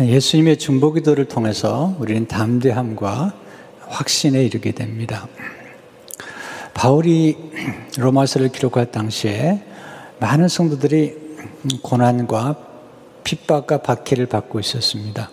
예수님의 0.00 0.56
중보기도를 0.56 1.26
통해서 1.26 1.94
우리는 2.00 2.26
담대함과 2.26 3.32
확신에 3.86 4.44
이르게 4.44 4.72
됩니다. 4.72 5.28
바울이 6.74 7.36
로마서를 7.96 8.50
기록할 8.50 8.90
당시에 8.90 9.62
많은 10.18 10.48
성도들이 10.48 11.16
고난과 11.82 12.56
핍박과 13.22 13.82
박해를 13.82 14.26
받고 14.26 14.58
있었습니다. 14.58 15.30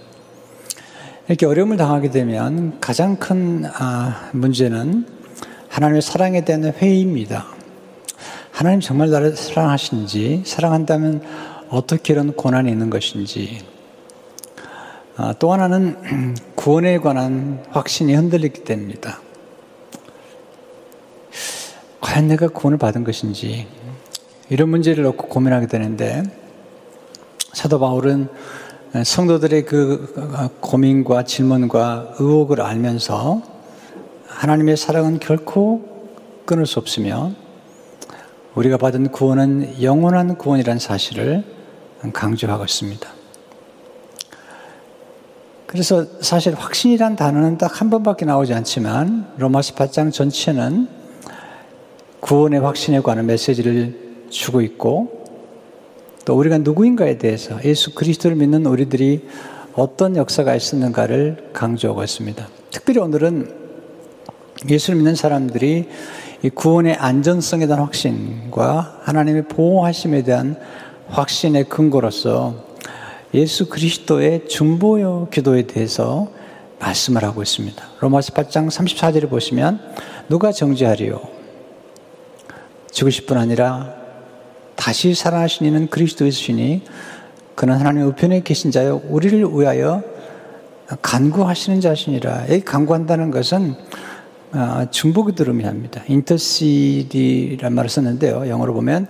이렇게 1.27 1.45
어려움을 1.45 1.77
당하게 1.77 2.11
되면 2.11 2.79
가장 2.79 3.15
큰 3.15 3.65
아, 3.65 4.29
문제는 4.33 5.07
하나님의 5.69 6.01
사랑에 6.01 6.45
대한 6.45 6.65
회의입니다. 6.65 7.47
하나님 8.51 8.79
정말 8.79 9.09
나를 9.09 9.35
사랑하신지, 9.35 10.43
사랑한다면 10.45 11.23
어떻게 11.69 12.13
이런 12.13 12.33
고난이 12.33 12.69
있는 12.69 12.89
것인지, 12.89 13.59
아, 13.59 13.80
또 15.39 15.53
하나는 15.53 16.35
구원에 16.55 16.97
관한 16.99 17.63
확신이 17.69 18.13
흔들리게 18.15 18.63
됩니다. 18.63 19.19
과연 21.99 22.27
내가 22.27 22.47
구원을 22.47 22.77
받은 22.77 23.03
것인지 23.03 23.67
이런 24.49 24.69
문제를 24.69 25.03
놓고 25.03 25.27
고민하게 25.27 25.67
되는데 25.67 26.23
사도 27.53 27.79
바울은 27.79 28.27
성도들의 29.03 29.65
그 29.65 30.57
고민과 30.59 31.23
질문과 31.23 32.15
의혹을 32.19 32.61
알면서 32.61 33.41
하나님의 34.27 34.75
사랑은 34.75 35.19
결코 35.19 35.81
끊을 36.45 36.65
수 36.65 36.79
없으며 36.79 37.31
우리가 38.55 38.77
받은 38.77 39.11
구원은 39.11 39.81
영원한 39.81 40.37
구원이라는 40.37 40.79
사실을 40.79 41.43
강조하고 42.11 42.65
있습니다. 42.65 43.20
그래서 45.71 46.05
사실 46.19 46.53
확신이란 46.53 47.15
단어는 47.15 47.57
딱 47.57 47.71
한 47.81 47.89
번밖에 47.89 48.25
나오지 48.25 48.53
않지만 48.53 49.31
로마서 49.37 49.73
8장 49.73 50.11
전체는 50.11 50.87
구원의 52.19 52.59
확신에 52.59 52.99
관한 52.99 53.25
메시지를 53.25 54.25
주고 54.29 54.61
있고 54.61 55.25
또 56.25 56.35
우리가 56.37 56.59
누구인가에 56.59 57.17
대해서 57.17 57.57
예수 57.63 57.95
그리스도를 57.95 58.35
믿는 58.35 58.65
우리들이 58.65 59.27
어떤 59.73 60.17
역사가 60.17 60.53
있었는가를 60.53 61.51
강조하고 61.53 62.03
있습니다. 62.03 62.47
특별히 62.69 62.99
오늘은 62.99 63.51
예수를 64.69 64.97
믿는 64.97 65.15
사람들이 65.15 65.87
이 66.43 66.49
구원의 66.49 66.95
안전성에 66.95 67.65
대한 67.65 67.81
확신과 67.81 68.99
하나님의 69.03 69.47
보호하심에 69.47 70.23
대한 70.23 70.57
확신의 71.07 71.69
근거로서 71.69 72.70
예수 73.33 73.69
그리스도의 73.69 74.47
중보요 74.47 75.29
기도에 75.31 75.63
대해서 75.63 76.29
말씀을 76.79 77.23
하고 77.23 77.41
있습니다. 77.41 77.81
로마서 77.99 78.33
8장 78.33 78.69
34절을 78.69 79.29
보시면 79.29 79.79
누가 80.27 80.51
정죄하리요? 80.51 81.21
죽으실 82.91 83.25
뿐 83.25 83.37
아니라 83.37 83.93
다시 84.75 85.13
살아나신 85.13 85.67
이는 85.67 85.87
그리스도이시니 85.87 86.83
그는 87.55 87.75
하나님 87.75 88.03
우편에 88.07 88.41
계신 88.41 88.71
자요 88.71 89.01
우리를 89.07 89.39
위하여 89.53 90.03
간구하시는 91.01 91.79
자신이라. 91.79 92.47
여기 92.49 92.61
간구한다는 92.61 93.31
것은 93.31 93.75
아, 94.53 94.87
중보기도를 94.89 95.53
의미합니다. 95.53 96.03
인터시디란 96.07 97.73
말을 97.73 97.89
썼는데요. 97.89 98.49
영어로 98.49 98.73
보면 98.73 99.07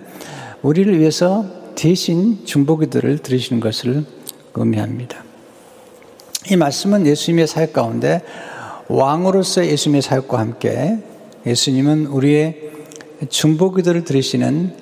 우리를 0.62 0.96
위해서 1.00 1.61
대신 1.74 2.44
중보기도를 2.44 3.18
들으시는 3.18 3.60
것을 3.60 4.04
의미합니다. 4.54 5.22
이 6.50 6.56
말씀은 6.56 7.06
예수님의 7.06 7.46
사역 7.46 7.72
가운데 7.72 8.22
왕으로서 8.88 9.64
예수님의 9.66 10.02
사역과 10.02 10.38
함께 10.38 10.98
예수님은 11.46 12.06
우리의 12.06 12.70
중보기도를 13.28 14.04
들으시는 14.04 14.76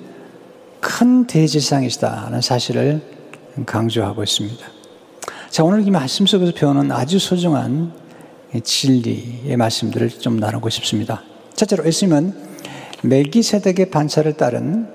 큰 0.79 1.27
대지상이시다는 1.27 2.41
사실을 2.41 3.01
강조하고 3.65 4.23
있습니다. 4.23 4.65
자, 5.49 5.63
오늘 5.63 5.85
이 5.85 5.91
말씀 5.91 6.25
속에서 6.25 6.51
배우는 6.53 6.91
아주 6.91 7.19
소중한 7.19 7.93
진리의 8.63 9.55
말씀들을 9.57 10.09
좀 10.09 10.37
나누고 10.37 10.69
싶습니다. 10.69 11.23
첫째로 11.55 11.85
예수님은 11.85 12.33
멜기세덱의 13.03 13.89
반차를 13.91 14.33
따른 14.33 14.87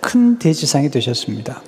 큰 0.00 0.38
대지상이 0.38 0.90
되셨습니다. 0.90 1.62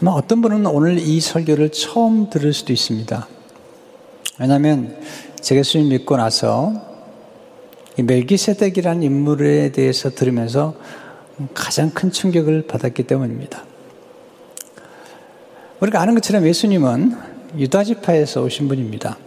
아마 0.00 0.12
어떤 0.12 0.40
분은 0.40 0.66
오늘 0.66 0.98
이 0.98 1.20
설교를 1.20 1.72
처음 1.72 2.30
들을 2.30 2.52
수도 2.52 2.72
있습니다. 2.72 3.28
왜냐하면 4.38 4.98
제가 5.40 5.58
예수님 5.58 5.90
믿고 5.90 6.16
나서 6.16 6.72
이 7.98 8.02
멜기세덱이라는 8.02 9.02
인물에 9.02 9.72
대해서 9.72 10.10
들으면서 10.10 10.74
가장 11.54 11.90
큰 11.90 12.10
충격을 12.10 12.66
받았기 12.66 13.02
때문입니다. 13.02 13.64
우리가 15.80 16.00
아는 16.00 16.14
것처럼 16.14 16.46
예수님은 16.46 17.16
유다지파에서 17.58 18.42
오신 18.42 18.68
분입니다. 18.68 19.18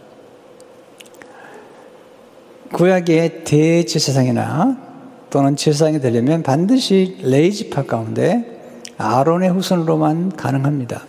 구약의 2.72 3.44
대제사장이나 3.44 4.93
또는 5.34 5.56
제사장이 5.56 6.00
되려면 6.00 6.44
반드시 6.44 7.18
레이지파 7.24 7.86
가운데 7.86 8.86
아론의 9.00 9.50
후손으로만 9.50 10.36
가능합니다. 10.36 11.08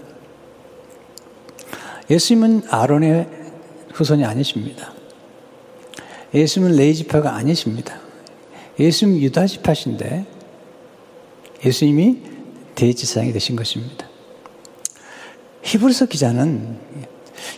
예수님은 2.09 2.63
아론의 2.71 3.29
후손이 3.93 4.25
아니십니다. 4.25 4.95
예수님은 6.33 6.75
레이지파가 6.75 7.35
아니십니다. 7.35 8.01
예수님 8.81 9.21
유다지파신데 9.21 10.25
예수님이 11.67 12.23
대지사장이 12.77 13.31
되신 13.31 13.57
것입니다. 13.57 14.09
히브리서 15.65 16.07
기자는 16.07 16.79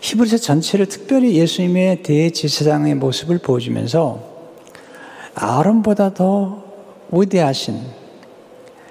히브리서 0.01 0.39
전체를 0.39 0.87
특별히 0.87 1.37
예수님의 1.37 2.03
대지사장의 2.03 2.97
모습을 2.97 3.39
보여주면서 3.39 4.36
아론보다 5.37 6.15
더 6.15 6.65
위대하신 7.13 7.79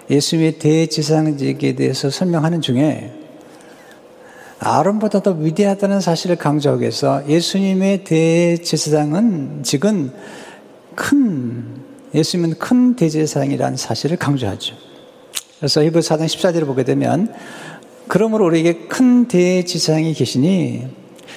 예수님의 0.10 0.60
대지상직에 0.60 1.74
대해서 1.74 2.12
설명하는 2.12 2.62
중에 2.62 3.12
아론보다 4.60 5.24
더 5.24 5.32
위대하다는 5.32 6.02
사실을 6.02 6.36
강조하기 6.36 6.82
위해서 6.82 7.28
예수님의 7.28 8.04
대제사장은 8.04 9.64
지금 9.64 10.14
큰 10.94 11.84
예수님은 12.14 12.60
큰 12.60 12.96
대제사장이라는 12.96 13.76
사실을 13.76 14.18
강조하죠. 14.18 14.76
그래서 15.58 15.82
히브 15.82 16.00
4장 16.00 16.26
14절을 16.26 16.68
보게 16.68 16.84
되면 16.84 17.34
그러므로 18.08 18.46
우리에게 18.46 18.88
큰 18.88 19.28
대제사장이 19.28 20.14
계시니 20.14 20.88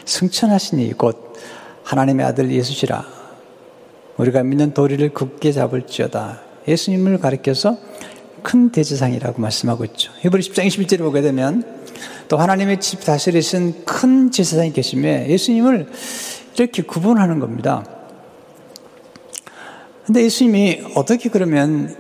승천하시니 0.05 0.99
곧 0.99 1.35
하나님의 1.83 2.27
아들 2.27 2.51
예수시라 2.51 3.18
우리가 4.19 4.43
믿는 4.43 4.75
도리를 4.75 5.09
굳게 5.11 5.53
잡을지어다. 5.53 6.41
예수님을 6.67 7.19
가리켜서 7.19 7.79
큰 8.43 8.71
대제상이라고 8.71 9.41
말씀하고 9.41 9.85
있죠. 9.87 10.13
히브리 10.21 10.43
10장 10.43 10.67
21절을 10.67 10.99
보게 10.99 11.21
되면 11.23 11.65
또 12.29 12.37
하나님의 12.37 12.81
집 12.81 13.05
다스리신 13.05 13.85
큰 13.85 14.31
제사장이 14.31 14.73
계시며 14.73 15.27
예수님을 15.29 15.89
이렇게 16.57 16.83
구분하는 16.83 17.39
겁니다. 17.39 17.85
근데 20.05 20.25
예수님이 20.25 20.83
어떻게 20.95 21.29
그러면 21.29 21.95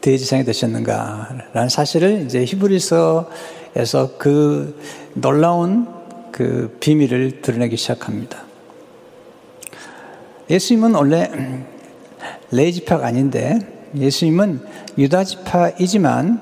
대제사장이 0.00 0.44
되셨는가라는 0.44 1.68
사실을 1.68 2.24
이제 2.26 2.44
히브리서에서 2.44 4.16
그 4.18 4.80
놀라운 5.14 5.86
그 6.32 6.76
비밀을 6.80 7.42
드러내기 7.42 7.76
시작합니다. 7.76 8.51
예수님은 10.50 10.94
원래 10.94 11.30
레이지파가 12.50 13.06
아닌데 13.06 13.58
예수님은 13.96 14.60
유다지파이지만 14.98 16.40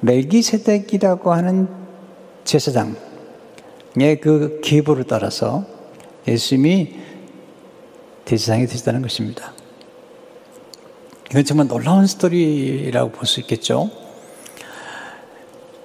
멜기세덱이라고 0.00 1.32
하는 1.32 1.68
제사장의 2.44 2.94
그 4.20 4.60
계보를 4.62 5.04
따라서 5.04 5.64
예수님이 6.28 6.94
대제사장이 8.24 8.66
되셨다는 8.66 9.02
것입니다. 9.02 9.52
이건 11.30 11.44
정말 11.44 11.68
놀라운 11.68 12.06
스토리라고 12.06 13.10
볼 13.12 13.26
수 13.26 13.40
있겠죠. 13.40 13.90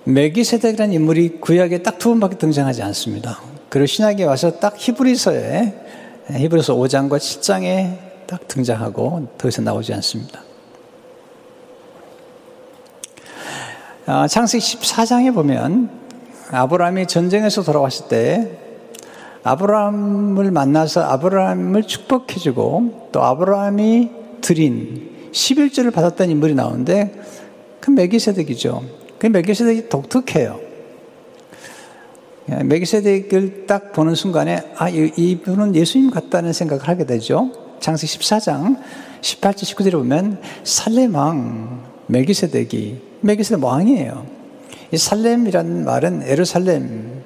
멜기세덱이라는 0.03 0.93
인물이 0.93 1.39
구약에 1.39 1.83
딱 1.83 1.99
두 1.99 2.09
번밖에 2.09 2.37
등장하지 2.37 2.81
않습니다. 2.81 3.39
그리고 3.69 3.85
신약에 3.85 4.23
와서 4.23 4.59
딱 4.59 4.73
히브리서에 4.75 5.75
히브리서 6.29 6.75
5장과 6.75 7.17
7장에 7.17 7.97
딱 8.27 8.47
등장하고 8.47 9.27
더 9.37 9.47
이상 9.47 9.65
나오지 9.65 9.93
않습니다. 9.95 10.41
아, 14.05 14.27
창세기 14.27 14.63
14장에 14.63 15.33
보면 15.33 15.89
아브라함이 16.51 17.07
전쟁에서 17.07 17.63
돌아왔을 17.63 18.07
때 18.07 18.57
아브라함을 19.43 20.51
만나서 20.51 21.01
아브라함을 21.01 21.83
축복해주고 21.83 23.09
또 23.11 23.23
아브라함이 23.23 24.09
드린 24.41 25.29
11조를 25.31 25.93
받았던 25.93 26.29
인물이 26.29 26.55
나오는데 26.55 27.21
그 27.79 27.89
메기세덱이죠. 27.91 28.83
그 29.17 29.27
메기세덱이 29.27 29.89
독특해요. 29.89 30.70
메기세덱을 32.63 33.65
딱 33.65 33.93
보는 33.93 34.15
순간에 34.15 34.61
아 34.75 34.89
이분은 34.89 35.75
예수님 35.75 36.11
같다는 36.11 36.53
생각을 36.53 36.87
하게 36.87 37.05
되죠. 37.05 37.49
창세기 37.79 38.19
14장 38.19 38.77
18절 39.21 39.63
19절에 39.63 39.91
보면 39.93 40.41
살렘 40.63 41.15
왕 41.15 41.83
메기세덱이 42.07 42.97
메기세덱 43.21 43.63
왕이에요. 43.63 44.25
이 44.91 44.97
살렘이라는 44.97 45.85
말은 45.85 46.23
에르살렘 46.23 47.23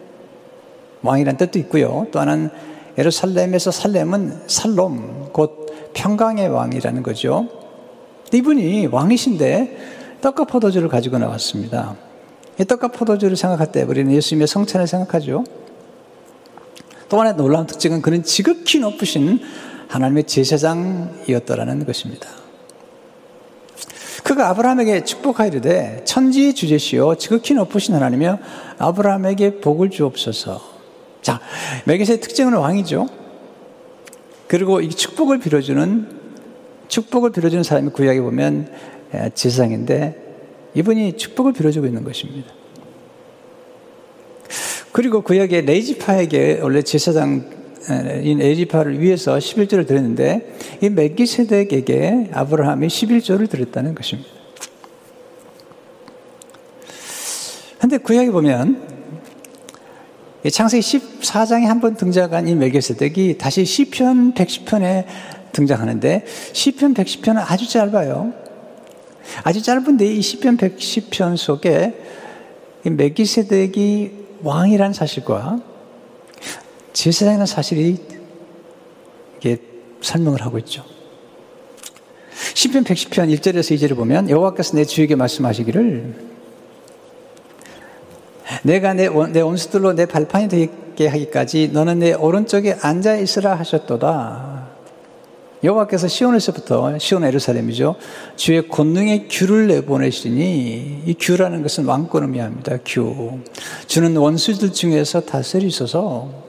왕이라는 1.02 1.38
뜻도 1.38 1.60
있고요. 1.60 2.08
또 2.12 2.20
하나는 2.20 2.50
에르살렘에서 2.98 3.72
살렘은 3.72 4.42
살롬 4.48 5.30
곧 5.34 5.92
평강의 5.94 6.50
왕이라는 6.50 7.04
거죠. 7.04 7.48
이분이 8.32 8.88
왕이신데 8.88 9.78
떡과 10.22 10.46
포도주를 10.46 10.90
가지고 10.90 11.18
나왔습니다. 11.18 11.96
이 12.60 12.66
떡과 12.66 12.90
포도주를 12.90 13.36
생각할 13.36 13.72
때 13.72 13.84
우리는 13.84 14.12
예수님의 14.14 14.48
성찬을 14.48 14.88
생각하죠. 14.88 15.44
또 17.10 17.20
하나의 17.20 17.36
놀라운 17.36 17.68
특징은 17.68 18.02
그는 18.02 18.24
지극히 18.24 18.80
높으신 18.80 19.40
하나님의 19.88 20.24
제사장이었다라는 20.24 21.86
것입니다. 21.86 22.28
그가 24.24 24.50
아브라함에게 24.50 25.04
축복하이르되 25.04 26.02
천지의 26.06 26.56
주제시요 26.56 27.16
지극히 27.16 27.54
높으신 27.54 27.94
하나님이여 27.94 28.40
아브라함에게 28.80 29.60
복을 29.60 29.92
주옵소서. 29.92 30.62
자, 31.22 31.40
메기세의 31.86 32.22
특징은 32.22 32.54
왕이죠. 32.54 33.08
그리고 34.48 34.82
이 34.82 34.90
축복을 34.90 35.40
빌어주는 35.40 36.24
축복을 36.88 37.32
빌어주는 37.32 37.64
사람이 37.64 37.90
구약에 37.92 38.22
보면 38.22 38.72
제사장인데 39.34 40.25
이분이 40.76 41.18
축복을 41.18 41.54
빌어주고 41.54 41.86
있는 41.88 42.04
것입니다. 42.04 42.52
그리고 44.92 45.22
구약의 45.22 45.66
레이지파에게 45.66 46.60
원래 46.62 46.82
제사장 46.82 47.50
인 48.24 48.42
에지파를 48.42 49.00
위해서 49.00 49.38
11조를 49.38 49.86
드렸는데 49.86 50.58
이 50.82 50.90
멜기세덱에게 50.90 52.30
아브라함이 52.34 52.88
11조를 52.88 53.50
드렸다는 53.50 53.94
것입니다. 53.94 54.30
근데 57.80 57.98
구약에 57.98 58.32
보면 58.32 58.96
창세기 60.52 60.82
14장에 60.82 61.66
한 61.66 61.80
번 61.80 61.96
등장한 61.96 62.48
이 62.48 62.56
멜기세덱이 62.56 63.38
다시 63.38 63.66
시편 63.66 64.34
110편에 64.34 65.06
등장하는데 65.52 66.26
시편 66.54 66.94
110편은 66.96 67.44
아주 67.48 67.70
짧아요. 67.70 68.45
아주 69.44 69.62
짧은데 69.62 70.06
이 70.06 70.22
시편 70.22 70.58
110편 70.58 71.38
속에 71.38 71.94
이 72.86 72.90
멜기세덱이 72.90 74.12
왕이라는 74.44 74.94
사실과 74.94 75.60
제사장이라는 76.94 77.46
사실이 77.46 77.98
이게 79.38 79.58
설명을 80.02 80.42
하고 80.42 80.58
있죠. 80.60 80.84
시편 82.54 82.84
110편 82.84 83.36
1절에서 83.36 83.76
2절을 83.76 83.96
보면 83.96 84.30
여호와께서 84.30 84.78
내 84.78 84.86
주에게 84.86 85.16
말씀하시기를 85.16 86.36
내가 88.64 88.94
내, 88.94 89.10
내 89.10 89.42
온수들로 89.42 89.94
내 89.94 90.06
발판이 90.06 90.48
되게 90.48 91.08
하기까지 91.08 91.70
너는 91.74 92.00
내 92.00 92.14
오른쪽에 92.14 92.78
앉아 92.80 93.18
있으라 93.18 93.56
하셨도다. 93.56 94.75
여호와께서 95.66 96.08
시온에서부터 96.08 96.98
시온 97.00 97.24
에르살렘이죠. 97.24 97.96
주의 98.36 98.68
권능의 98.68 99.28
규를 99.30 99.68
내보내시니 99.68 101.04
이 101.06 101.16
규라는 101.20 101.64
것은 101.64 101.86
왕권을 101.86 102.28
의미합니다. 102.28 102.78
규. 102.86 103.40
주는 103.88 104.16
원수들 104.16 104.74
중에서 104.74 105.22
다스리소서 105.22 106.46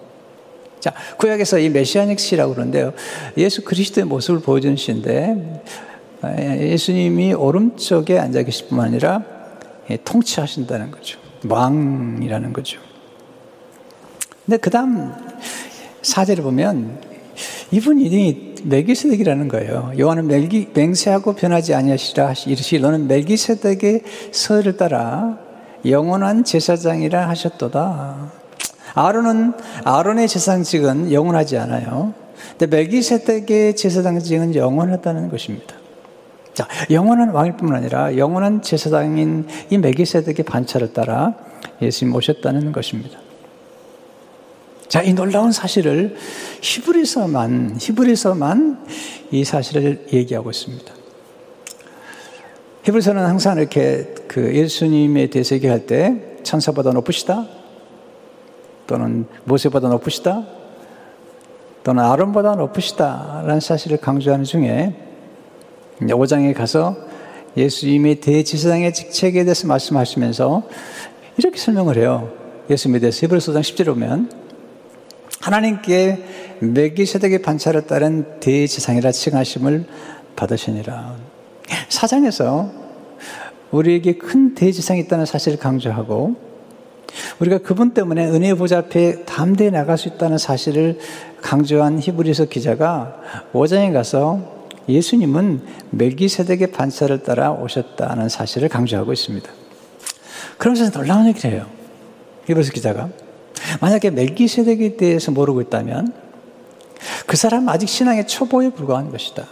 자, 0.80 0.92
구약에서 1.16 1.58
이 1.58 1.68
메시아닉 1.70 2.20
시라고 2.20 2.54
그러는데요. 2.54 2.92
예수 3.38 3.64
그리스도의 3.64 4.04
모습을 4.06 4.40
보여주는 4.40 4.76
시인데, 4.76 5.62
예수님이 6.60 7.32
오른쪽에 7.32 8.18
앉아 8.18 8.42
계실 8.42 8.68
뿐만 8.68 8.88
아니라 8.88 9.22
예, 9.90 9.96
통치하신다는 10.04 10.90
거죠. 10.90 11.18
왕이라는 11.48 12.52
거죠. 12.52 12.80
근데 14.44 14.58
그 14.58 14.70
다음 14.70 15.12
사제를 16.02 16.44
보면 16.44 17.00
이분이 17.70 18.54
멜기세덱이라는 18.68 19.48
거예요. 19.48 19.92
요한은 19.98 20.26
멜기, 20.26 20.70
맹세하고 20.74 21.34
변하지 21.34 21.74
아니하시라 21.74 22.34
이르시 22.46 22.78
너는 22.80 23.06
멜기세덱의 23.06 24.02
서를 24.32 24.76
따라 24.76 25.38
영원한 25.84 26.44
제사장이라 26.44 27.28
하셨도다. 27.28 28.32
아론은 28.94 29.52
아론의 29.84 30.28
제사장직은 30.28 31.12
영원하지 31.12 31.58
않아요. 31.58 32.14
근데 32.58 32.66
멜기세덱의 32.66 33.76
제사장직은 33.76 34.54
영원하다는 34.54 35.28
것입니다. 35.30 35.76
자, 36.54 36.66
영원한 36.90 37.30
왕일 37.30 37.56
뿐만 37.56 37.76
아니라 37.76 38.16
영원한 38.16 38.62
제사장인 38.62 39.46
이 39.68 39.78
멜기세덱의 39.78 40.44
반차를 40.44 40.92
따라 40.92 41.34
예수님 41.82 42.14
오셨다는 42.14 42.72
것입니다. 42.72 43.25
자, 44.88 45.02
이 45.02 45.14
놀라운 45.14 45.52
사실을 45.52 46.16
히브리서만 46.62 47.78
히브리서만 47.80 48.86
이 49.32 49.44
사실을 49.44 50.06
얘기하고 50.12 50.50
있습니다. 50.50 50.94
히브리서는 52.84 53.24
항상 53.24 53.58
이렇게 53.58 54.14
그 54.28 54.54
예수님에 54.54 55.28
대해서 55.28 55.54
얘기할 55.56 55.86
때 55.86 56.38
천사보다 56.44 56.92
높으시다, 56.92 57.46
또는 58.86 59.26
모세보다 59.44 59.88
높으시다 59.88 60.44
또는 61.82 62.04
아론보다 62.04 62.54
높으시다라는 62.54 63.60
사실을 63.60 63.96
강조하는 63.98 64.44
중에 64.44 64.94
5장에 66.00 66.54
가서 66.54 66.96
예수님의 67.56 68.20
대지사장의 68.20 68.92
직책에 68.92 69.44
대해서 69.44 69.66
말씀하시면서 69.66 70.62
이렇게 71.38 71.58
설명을 71.58 71.96
해요. 71.96 72.30
예수님에 72.70 73.00
대해서 73.00 73.26
히브리서장 73.26 73.62
10절에 73.62 73.86
보면 73.86 74.45
하나님께 75.46 76.58
메기세덱의 76.58 77.42
반차를 77.42 77.86
따른 77.86 78.40
대지상이라 78.40 79.12
칭하심을 79.12 79.84
받으시니라. 80.34 81.14
사장에서 81.88 82.72
우리에게 83.70 84.16
큰 84.18 84.56
대지상이 84.56 85.00
있다는 85.02 85.24
사실을 85.24 85.58
강조하고 85.58 86.34
우리가 87.38 87.58
그분 87.58 87.94
때문에 87.94 88.26
은혜의 88.26 88.56
보좌 88.56 88.78
앞에 88.78 89.24
담대히 89.24 89.70
나갈 89.70 89.96
수 89.96 90.08
있다는 90.08 90.36
사실을 90.36 90.98
강조한 91.42 92.00
히브리서 92.00 92.46
기자가 92.46 93.20
5장에 93.52 93.92
가서 93.92 94.66
예수님은 94.88 95.62
멜기세덱의 95.90 96.72
반사를 96.72 97.22
따라 97.22 97.52
오셨다는 97.52 98.28
사실을 98.28 98.68
강조하고 98.68 99.12
있습니다. 99.12 99.48
그러면서 100.58 100.90
놀라운 100.90 101.28
얘기를 101.28 101.52
해요. 101.52 101.66
히브리서 102.48 102.72
기자가. 102.72 103.25
만약에 103.80 104.10
멜기세덱에 104.10 104.96
대해서 104.96 105.30
모르고 105.32 105.60
있다면 105.62 106.12
그 107.26 107.36
사람은 107.36 107.68
아직 107.68 107.88
신앙의 107.88 108.26
초보에 108.26 108.70
불과한 108.70 109.10
것이다. 109.10 109.46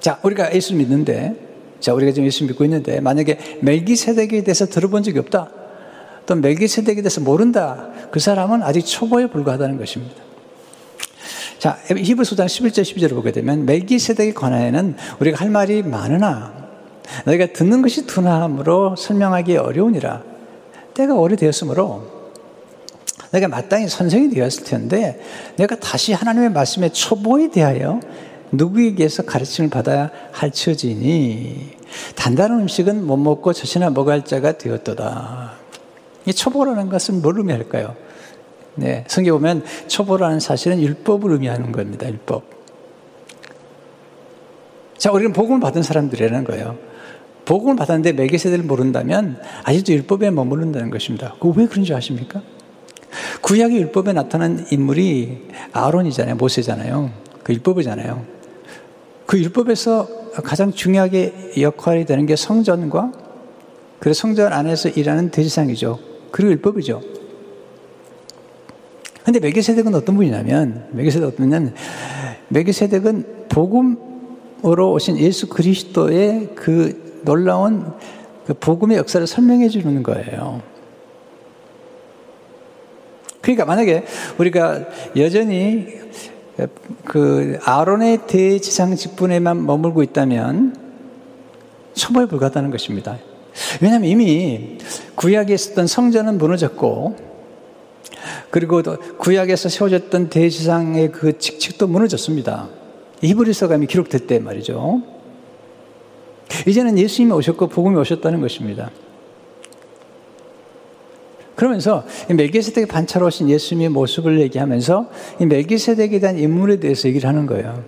자, 0.00 0.18
우리가 0.22 0.54
예수 0.54 0.74
믿는데, 0.74 1.34
자, 1.78 1.92
우리가 1.92 2.12
지금 2.12 2.26
예수 2.26 2.44
믿고 2.44 2.64
있는데, 2.64 3.00
만약에 3.00 3.58
멜기세덱에 3.60 4.42
대해서 4.42 4.66
들어본 4.66 5.02
적이 5.02 5.18
없다. 5.20 5.50
또 6.26 6.34
멜기세덱에 6.36 6.96
대해서 6.96 7.20
모른다. 7.20 7.88
그 8.10 8.18
사람은 8.18 8.62
아직 8.62 8.82
초보에 8.82 9.26
불과하다는 9.28 9.78
것입니다. 9.78 10.14
자, 11.58 11.78
히브리서장 11.88 12.46
11절 12.46 12.82
12절을 12.82 13.10
보게 13.10 13.32
되면 13.32 13.66
멜기세덱에 13.66 14.32
관하여는 14.32 14.96
우리가 15.18 15.38
할 15.38 15.50
말이 15.50 15.82
많으나 15.82 16.54
너희가 17.26 17.48
듣는 17.52 17.82
것이 17.82 18.06
둔함으로 18.06 18.96
설명하기 18.96 19.58
어려우니라. 19.58 20.22
때가 20.94 21.14
오래되었으므로 21.14 22.19
내가 23.30 23.48
마땅히 23.48 23.88
선생이 23.88 24.30
되었을 24.30 24.64
텐데 24.64 25.20
내가 25.56 25.76
다시 25.76 26.12
하나님의 26.12 26.50
말씀에 26.50 26.90
초보에 26.90 27.50
대하여 27.50 28.00
누구에게서 28.52 29.24
가르침을 29.24 29.70
받아야 29.70 30.10
할 30.32 30.50
처지니 30.50 31.76
단단한 32.16 32.60
음식은 32.60 33.06
못 33.06 33.16
먹고 33.16 33.52
젖이나 33.52 33.90
먹을 33.90 34.24
자가 34.24 34.58
되었도다. 34.58 35.52
이 36.26 36.32
초보라는 36.32 36.88
것은 36.88 37.22
뭘 37.22 37.38
의미할까요? 37.38 37.94
네, 38.74 39.04
성경 39.08 39.36
보면 39.36 39.64
초보라는 39.88 40.40
사실은 40.40 40.80
율법을 40.80 41.32
의미하는 41.32 41.72
겁니다. 41.72 42.08
율법. 42.08 42.44
자, 44.96 45.10
우리는 45.12 45.32
복음을 45.32 45.60
받은 45.60 45.82
사람들이라는 45.82 46.44
거예요. 46.44 46.78
복음을 47.44 47.74
받았는데 47.76 48.12
멜기세덱을 48.12 48.64
모른다면 48.64 49.40
아직도 49.64 49.92
율법에 49.92 50.30
머무른다는 50.30 50.90
것입니다. 50.90 51.34
그 51.40 51.50
왜 51.50 51.66
그런 51.66 51.84
줄 51.84 51.96
아십니까? 51.96 52.42
구약의 53.40 53.78
율법에 53.78 54.12
나타난 54.12 54.66
인물이 54.70 55.48
아론이잖아요. 55.72 56.36
모세잖아요. 56.36 57.10
그 57.42 57.52
율법이잖아요. 57.52 58.24
그 59.26 59.38
율법에서 59.38 60.08
가장 60.44 60.72
중요하게 60.72 61.52
역할이 61.60 62.04
되는 62.04 62.26
게 62.26 62.36
성전과 62.36 63.12
그 63.98 64.14
성전 64.14 64.52
안에서 64.52 64.88
일하는 64.88 65.30
대지상이죠. 65.30 65.98
그리고 66.30 66.52
율법이죠. 66.52 67.00
근데 69.24 69.38
메기세덱은 69.38 69.94
어떤 69.94 70.16
분이냐면 70.16 70.86
메기세덱 70.92 71.28
어떤 71.28 71.36
분이냐면 71.36 71.74
메기세덱은 72.48 73.46
복음으로 73.48 74.92
오신 74.92 75.18
예수 75.18 75.48
그리스도의 75.48 76.50
그 76.54 77.20
놀라운 77.24 77.92
그 78.46 78.54
복음의 78.54 78.96
역사를 78.96 79.24
설명해 79.26 79.68
주는 79.68 80.02
거예요. 80.02 80.62
그러니까 83.54 83.64
만약에 83.64 84.04
우리가 84.38 84.80
여전히 85.16 85.86
그 87.04 87.58
아론의 87.64 88.26
대지상 88.26 88.94
직분에만 88.94 89.66
머물고 89.66 90.02
있다면 90.02 90.76
처벌 91.94 92.26
불가하다는 92.26 92.70
것입니다. 92.70 93.18
왜냐하면 93.80 94.08
이미 94.08 94.78
구약에 95.16 95.54
있었던 95.54 95.86
성전은 95.86 96.38
무너졌고 96.38 97.16
그리고 98.50 98.82
구약에서 99.18 99.68
세워졌던 99.68 100.28
대지상의 100.28 101.12
그 101.12 101.38
직책도 101.38 101.86
무너졌습니다. 101.86 102.68
히브리서가 103.22 103.76
이미 103.76 103.86
기록됐대 103.86 104.38
말이죠. 104.38 105.02
이제는 106.66 106.98
예수님이 106.98 107.32
오셨고 107.32 107.68
복음이 107.68 107.96
오셨다는 107.96 108.40
것입니다. 108.40 108.90
그러면서 111.60 112.04
멜기세덱의 112.30 112.86
반차로 112.86 113.26
오신 113.26 113.50
예수님의 113.50 113.90
모습을 113.90 114.40
얘기하면서 114.40 115.10
이 115.40 115.44
멜기세덱에 115.44 116.18
대한 116.18 116.38
인물에 116.38 116.80
대해서 116.80 117.06
얘기를 117.06 117.28
하는 117.28 117.44
거예요. 117.44 117.84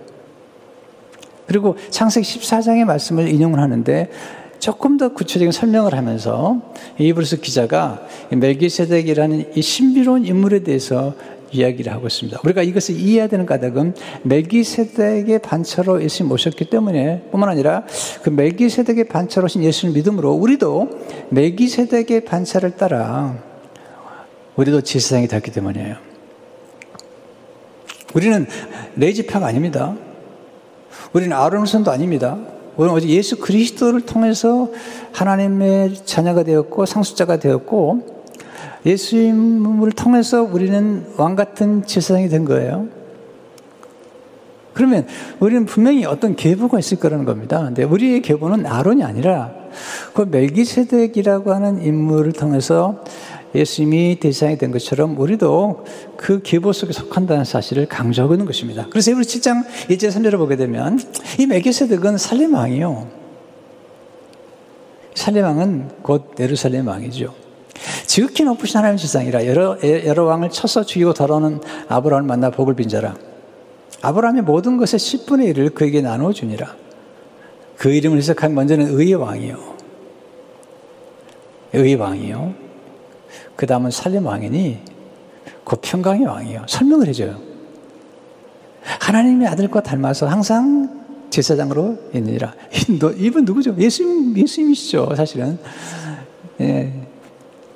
그리고 1.47 1.75
창세기 1.89 2.23
14장의 2.23 2.85
말씀을 2.85 3.27
인용을 3.27 3.59
하는데 3.59 4.11
조금 4.59 4.97
더 4.97 5.09
구체적인 5.09 5.51
설명을 5.51 5.95
하면서 5.95 6.61
이브리스 6.99 7.37
기자가 7.37 8.05
멜기세덱이라는 8.29 9.55
이 9.55 9.61
신비로운 9.63 10.27
인물에 10.27 10.59
대해서 10.59 11.15
이야기를 11.51 11.91
하고 11.91 12.05
있습니다. 12.05 12.41
우리가 12.43 12.61
이것을 12.61 12.95
이해해야 12.95 13.27
되는 13.27 13.47
까닭은 13.47 13.95
멜기세덱의 14.21 15.39
반차로 15.39 16.03
예수님 16.03 16.31
오셨기 16.31 16.65
때문에 16.65 17.23
뿐만 17.31 17.49
아니라 17.49 17.85
그 18.21 18.29
멜기세덱의 18.29 19.05
반차로 19.05 19.45
오신 19.45 19.63
예수를 19.63 19.95
믿음으로 19.95 20.31
우리도 20.31 20.89
멜기세덱의 21.31 22.25
반차를 22.25 22.75
따라 22.75 23.52
우리도 24.55 24.81
제사장이 24.81 25.27
됐기 25.27 25.51
때문이에요. 25.51 25.95
우리는 28.13 28.45
레지파가 28.95 29.47
아닙니다. 29.47 29.95
우리는 31.13 31.35
아론선도 31.35 31.91
아닙니다. 31.91 32.37
우리는 32.77 32.95
오직 32.95 33.09
예수 33.09 33.39
그리스도를 33.39 34.01
통해서 34.01 34.69
하나님의 35.11 36.05
자녀가 36.05 36.43
되었고 36.43 36.85
상속자가 36.85 37.37
되었고 37.37 38.23
예수님을 38.85 39.91
통해서 39.93 40.43
우리는 40.43 41.05
왕 41.17 41.35
같은 41.35 41.85
제사장이 41.85 42.29
된 42.29 42.45
거예요. 42.45 42.87
그러면 44.73 45.07
우리는 45.39 45.65
분명히 45.65 46.05
어떤 46.05 46.35
계보가 46.35 46.79
있을 46.79 46.99
거라는 46.99 47.25
겁니다. 47.25 47.63
근데 47.63 47.83
우리의 47.83 48.21
계보는 48.21 48.65
아론이 48.65 49.03
아니라 49.03 49.51
그 50.13 50.23
멜기세덱이라고 50.29 51.53
하는 51.53 51.81
인물을 51.81 52.33
통해서 52.33 53.03
예수님이 53.55 54.17
대상이 54.19 54.57
된 54.57 54.71
것처럼 54.71 55.19
우리도 55.19 55.85
그 56.17 56.41
계보 56.41 56.73
속에 56.73 56.91
속한다는 56.91 57.45
사실을 57.45 57.85
강조하고 57.85 58.33
있는 58.33 58.45
것입니다. 58.45 58.87
그래서 58.89 59.11
이브리 59.11 59.25
7장 59.25 59.65
1절 59.89 60.11
3절을 60.11 60.37
보게 60.37 60.55
되면 60.55 60.99
이 61.39 61.45
멜기세덱은 61.45 62.17
살렘 62.17 62.55
왕이요. 62.55 63.07
살렘 65.15 65.43
왕은 65.43 65.89
곧 66.01 66.35
예루살렘 66.39 66.87
왕이죠. 66.87 67.33
지극히 68.07 68.43
높으신 68.43 68.77
하나님 68.77 68.97
세상이라 68.97 69.45
여러, 69.45 69.77
여러 70.05 70.23
왕을 70.25 70.49
쳐서 70.49 70.83
죽이고 70.83 71.13
돌아오는 71.13 71.59
아브라함을 71.87 72.27
만나 72.27 72.49
복을 72.49 72.75
빈 72.75 72.89
자라. 72.89 73.15
아브라함의 74.01 74.43
모든 74.43 74.77
것의 74.77 74.99
10분의 74.99 75.55
1을 75.55 75.73
그에게 75.73 76.01
나누어 76.01 76.33
주니라. 76.33 76.75
그 77.77 77.89
이름을 77.89 78.17
해석하면 78.17 78.55
먼저는 78.55 78.87
의의 78.99 79.15
왕이요. 79.15 79.73
의의 81.73 81.95
왕이요. 81.95 82.62
그 83.55 83.65
다음은 83.65 83.91
살림 83.91 84.25
왕이니 84.25 84.79
그 85.63 85.75
평강의 85.81 86.25
왕이요. 86.25 86.65
설명을 86.67 87.07
해줘요. 87.07 87.37
하나님의 88.83 89.47
아들과 89.47 89.81
닮아서 89.81 90.27
항상 90.27 91.03
제사장으로 91.29 91.97
있느니라. 92.13 92.53
이분 93.17 93.45
누구죠? 93.45 93.75
예수님, 93.77 94.37
예수님이시죠, 94.37 95.13
사실은. 95.15 95.57
예. 96.61 96.91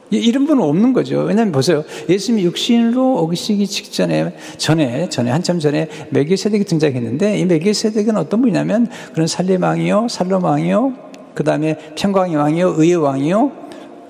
이런 0.10 0.46
분은 0.46 0.64
없는 0.64 0.94
거죠. 0.94 1.20
왜냐하면 1.22 1.52
보세요. 1.52 1.84
예수님이 2.08 2.46
육신으로 2.46 3.26
오시기 3.26 3.68
직전에, 3.68 4.36
전에, 4.58 5.10
전에, 5.10 5.32
한참 5.32 5.60
전에 5.60 5.90
메기세덱이 6.12 6.64
등장했는데 6.64 7.40
이 7.40 7.46
메기세덱은 7.46 8.16
어떤 8.16 8.40
분이냐면 8.42 8.88
그런 9.14 9.28
살림왕이요, 9.28 10.08
살롬왕이요, 10.10 10.94
그 11.34 11.44
다음에 11.44 11.78
평강의 11.96 12.36
왕이요, 12.38 12.76
의의 12.78 12.96
왕이요, 12.96 13.52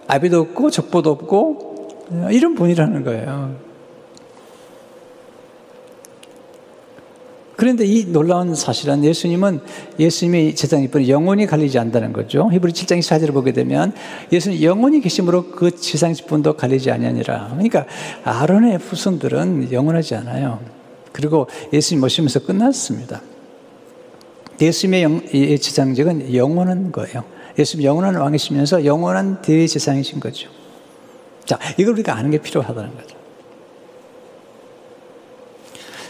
아비도 0.07 0.39
없고 0.39 0.71
적보도 0.71 1.11
없고 1.11 2.07
이런 2.31 2.55
분이라는 2.55 3.03
거예요. 3.03 3.67
그런데 7.57 7.85
이 7.85 8.05
놀라운 8.05 8.53
사실은 8.53 9.03
예수님은 9.03 9.61
예수님의 9.99 10.53
재상일 10.53 10.91
뿐 10.91 11.07
영원히 11.07 11.47
갈리지 11.47 11.79
않는다는 11.79 12.13
거죠. 12.13 12.49
히브리 12.51 12.71
7장 12.71 12.99
24절을 12.99 13.33
보게 13.33 13.51
되면 13.51 13.93
예수님 14.31 14.61
영원히 14.61 15.01
계심으로 15.01 15.49
그 15.51 15.75
지상일 15.75 16.17
뿐도 16.27 16.55
갈리지 16.55 16.91
아니하니라. 16.91 17.47
그러니까 17.53 17.87
아론의 18.23 18.77
후손들은 18.77 19.71
영원하지 19.71 20.13
않아요. 20.15 20.59
그리고 21.11 21.47
예수님 21.73 22.01
모시면서 22.01 22.41
끝났습니다. 22.41 23.23
예수님의 24.61 25.03
영, 25.03 25.21
지상직은 25.59 26.35
영원한 26.35 26.91
거예요. 26.91 27.23
예수님 27.57 27.85
영원한 27.85 28.15
왕이시면서 28.15 28.85
영원한 28.85 29.41
대제사장이신 29.41 30.19
거죠. 30.19 30.49
자, 31.45 31.57
이걸 31.77 31.93
우리가 31.93 32.15
아는 32.15 32.31
게 32.31 32.39
필요하다는 32.39 32.95
거죠. 32.95 33.17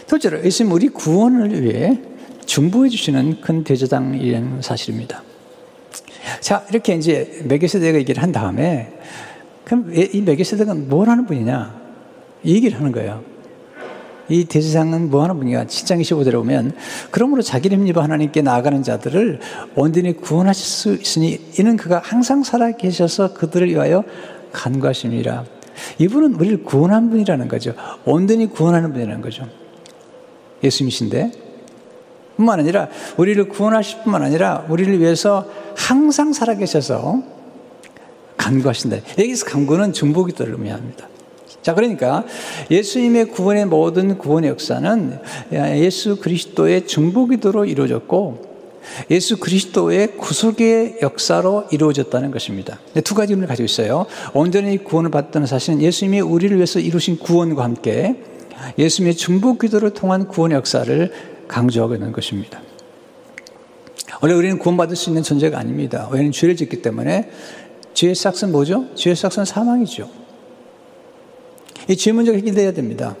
둘째로 0.06 0.44
예수님 0.44 0.72
우리 0.72 0.88
구원을 0.88 1.62
위해 1.62 2.00
중보해 2.46 2.88
주시는 2.88 3.40
큰 3.40 3.62
대제장이라는 3.62 4.62
사실입니다. 4.62 5.22
자, 6.40 6.66
이렇게 6.70 6.94
이제 6.94 7.42
메기세덱가 7.44 7.98
얘기를 7.98 8.22
한 8.22 8.32
다음에 8.32 8.98
그럼 9.64 9.92
이 9.94 10.20
메기세덱은 10.22 10.88
뭘 10.88 11.08
하는 11.08 11.26
분이냐? 11.26 11.78
이 12.42 12.54
얘기를 12.54 12.78
하는 12.78 12.92
거예요. 12.92 13.22
이 14.28 14.44
대제사장은 14.44 15.10
뭐 15.10 15.22
하는 15.22 15.36
분이냐? 15.38 15.64
7장 15.64 16.00
25절에 16.00 16.32
보면 16.32 16.74
그러므로 17.10 17.42
자기 17.42 17.68
이름 17.68 17.86
입어 17.86 18.02
하나님께 18.02 18.42
나아가는 18.42 18.82
자들을 18.82 19.40
온전히 19.74 20.16
구원하실 20.16 20.64
수 20.64 20.94
있으니 20.94 21.40
이는 21.58 21.76
그가 21.76 22.00
항상 22.04 22.42
살아 22.42 22.72
계셔서 22.72 23.34
그들을 23.34 23.68
위하여 23.68 24.04
간과하심이라. 24.52 25.44
이분은 25.98 26.34
우리를 26.34 26.64
구원한 26.64 27.10
분이라는 27.10 27.48
거죠. 27.48 27.74
온전히 28.04 28.46
구원하는 28.46 28.92
분이라는 28.92 29.20
거죠. 29.22 29.46
예수님이신데 30.62 31.32
뿐만 32.36 32.60
아니라 32.60 32.88
우리를 33.16 33.48
구원하실 33.48 34.02
뿐만 34.04 34.22
아니라 34.22 34.64
우리를 34.68 35.00
위해서 35.00 35.48
항상 35.76 36.32
살아 36.32 36.54
계셔서 36.54 37.22
간구하신다. 38.36 38.96
여기서 39.18 39.46
간구는 39.46 39.92
중보기도를 39.92 40.54
의미합니다. 40.54 41.08
자, 41.68 41.74
그러니까 41.74 42.24
예수님의 42.70 43.26
구원의 43.26 43.66
모든 43.66 44.16
구원의 44.16 44.48
역사는 44.48 45.18
예수 45.52 46.16
그리스도의 46.16 46.86
중보기도로 46.86 47.66
이루어졌고 47.66 48.40
예수 49.10 49.36
그리스도의 49.36 50.16
구속의 50.16 51.00
역사로 51.02 51.66
이루어졌다는 51.70 52.30
것입니다. 52.30 52.78
두 53.04 53.14
가지 53.14 53.34
의미를 53.34 53.48
가지고 53.48 53.66
있어요. 53.66 54.06
온전히 54.32 54.82
구원을 54.82 55.10
받다는 55.10 55.46
사실은 55.46 55.82
예수님이 55.82 56.20
우리를 56.20 56.56
위해서 56.56 56.80
이루신 56.80 57.18
구원과 57.18 57.64
함께 57.64 58.16
예수님의 58.78 59.16
중보 59.16 59.58
기도를 59.58 59.90
통한 59.90 60.26
구원 60.26 60.52
역사를 60.52 61.12
강조하고 61.48 61.96
있는 61.96 62.12
것입니다. 62.12 62.62
원래 64.22 64.32
우리는 64.32 64.58
구원받을 64.58 64.96
수 64.96 65.10
있는 65.10 65.22
존재가 65.22 65.58
아닙니다. 65.58 66.08
왜냐하면 66.10 66.32
죄를 66.32 66.56
짓기 66.56 66.80
때문에 66.80 67.28
죄의 67.92 68.14
싹은 68.14 68.52
뭐죠? 68.52 68.86
죄의 68.94 69.16
싹은 69.16 69.44
사망이죠. 69.44 70.27
이 71.88 71.96
죄 71.96 72.12
문제가 72.12 72.36
해결돼야 72.36 72.72
됩니다. 72.72 73.16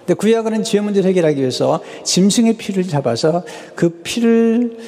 근데 0.00 0.14
구약은 0.14 0.62
죄 0.64 0.80
문제를 0.80 1.10
해결하기 1.10 1.38
위해서 1.38 1.80
짐승의 2.04 2.54
피를 2.54 2.84
잡아서 2.84 3.44
그 3.74 4.00
피를 4.02 4.78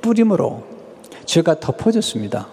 뿌림으로 0.00 0.64
죄가 1.26 1.60
덮어졌습니다. 1.60 2.48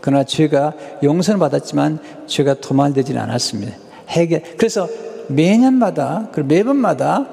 그러나 0.00 0.24
죄가 0.24 0.74
용서를 1.04 1.38
받았지만 1.38 2.00
죄가 2.26 2.54
도말되지는 2.54 3.20
않았습니다. 3.20 3.76
해결. 4.08 4.42
그래서 4.56 4.88
매년마다, 5.28 6.30
매번마다 6.44 7.28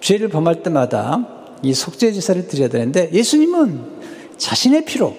죄를 0.00 0.28
범할 0.28 0.62
때마다 0.62 1.26
이 1.62 1.74
속죄 1.74 2.10
제사를 2.12 2.48
드려야 2.48 2.68
되는데 2.68 3.10
예수님은 3.12 3.80
자신의 4.38 4.86
피로 4.86 5.14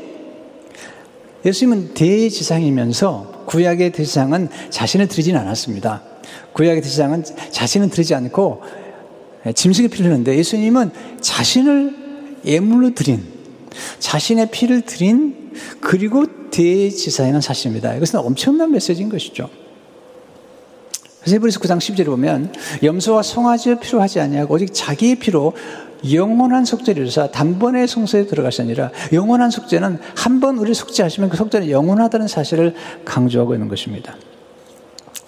예수님은 1.45 1.93
대지상이면서 1.93 3.30
구약의 3.45 3.91
대지상은 3.91 4.49
자신을 4.69 5.07
드리진 5.07 5.35
않았습니다. 5.37 6.01
구약의 6.53 6.81
대지상은 6.81 7.23
자신을 7.51 7.89
드리지 7.89 8.15
않고 8.15 8.61
짐승의 9.55 9.89
피를 9.89 10.07
흘렸는데 10.07 10.37
예수님은 10.37 10.91
자신을 11.19 12.01
예물로 12.45 12.93
드린 12.93 13.23
자신의 13.99 14.51
피를 14.51 14.81
드린 14.81 15.53
그리고 15.79 16.25
대지사에는 16.51 17.41
사실입니다. 17.41 17.95
이것은 17.95 18.19
엄청난 18.19 18.71
메시지인 18.71 19.09
것이죠. 19.09 19.49
히브리서 21.25 21.59
9장 21.59 21.77
10절에 21.77 22.05
보면 22.05 22.51
염소와 22.81 23.21
송아지의 23.21 23.79
피로 23.79 24.01
하지 24.01 24.19
아니하고 24.19 24.55
오직 24.55 24.73
자기의 24.73 25.15
피로 25.15 25.53
영원한 26.09 26.65
속죄를 26.65 27.03
이루사 27.03 27.31
단번에 27.31 27.85
성소에 27.85 28.25
들어가시니라 28.25 28.91
영원한 29.13 29.51
속죄는 29.51 29.99
한 30.15 30.39
번 30.39 30.57
우리 30.57 30.73
속죄하시면 30.73 31.29
그 31.29 31.37
속죄는 31.37 31.69
영원하다는 31.69 32.27
사실을 32.27 32.73
강조하고 33.05 33.53
있는 33.53 33.67
것입니다. 33.67 34.15